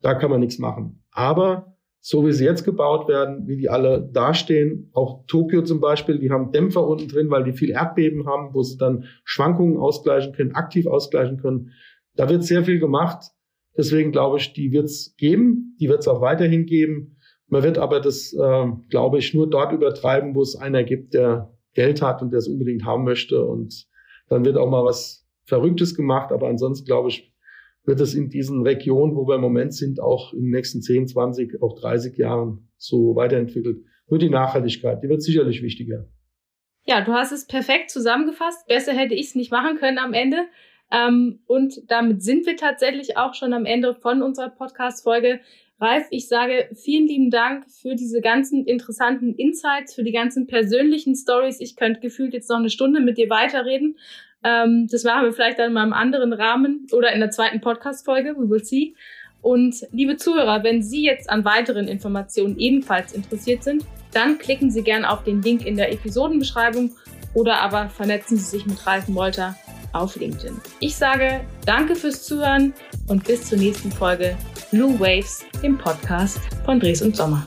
[0.00, 1.02] da kann man nichts machen.
[1.10, 1.76] Aber
[2.08, 4.90] so wie sie jetzt gebaut werden, wie die alle dastehen.
[4.92, 8.62] Auch Tokio zum Beispiel, die haben Dämpfer unten drin, weil die viel Erdbeben haben, wo
[8.62, 11.72] sie dann Schwankungen ausgleichen können, aktiv ausgleichen können.
[12.14, 13.32] Da wird sehr viel gemacht.
[13.76, 17.16] Deswegen glaube ich, die wird es geben, die wird es auch weiterhin geben.
[17.48, 21.55] Man wird aber das, äh, glaube ich, nur dort übertreiben, wo es einer gibt, der
[21.76, 23.44] Geld hat und der es unbedingt haben möchte.
[23.44, 23.86] Und
[24.28, 26.32] dann wird auch mal was Verrücktes gemacht.
[26.32, 27.32] Aber ansonsten, glaube ich,
[27.84, 31.06] wird es in diesen Regionen, wo wir im Moment sind, auch in den nächsten 10,
[31.06, 33.84] 20, auch 30 Jahren so weiterentwickelt.
[34.08, 36.08] Nur die Nachhaltigkeit, die wird sicherlich wichtiger.
[36.84, 38.66] Ja, du hast es perfekt zusammengefasst.
[38.66, 40.46] Besser hätte ich es nicht machen können am Ende.
[40.90, 45.40] Ähm, und damit sind wir tatsächlich auch schon am Ende von unserer Podcast-Folge.
[45.78, 51.14] Ralf, ich sage vielen lieben Dank für diese ganzen interessanten Insights, für die ganzen persönlichen
[51.14, 51.60] Stories.
[51.60, 53.98] Ich könnte gefühlt jetzt noch eine Stunde mit dir weiterreden.
[54.42, 58.36] Ähm, das machen wir vielleicht dann mal im anderen Rahmen oder in der zweiten Podcast-Folge.
[58.38, 58.94] We will see.
[59.42, 64.82] Und liebe Zuhörer, wenn Sie jetzt an weiteren Informationen ebenfalls interessiert sind, dann klicken Sie
[64.82, 66.92] gerne auf den Link in der Episodenbeschreibung
[67.34, 69.54] oder aber vernetzen Sie sich mit Ralf Molter
[69.92, 70.56] auf LinkedIn.
[70.80, 72.72] Ich sage danke fürs Zuhören
[73.08, 74.36] und bis zur nächsten Folge
[74.70, 77.46] Blue Waves, dem Podcast von Dres und Sommer.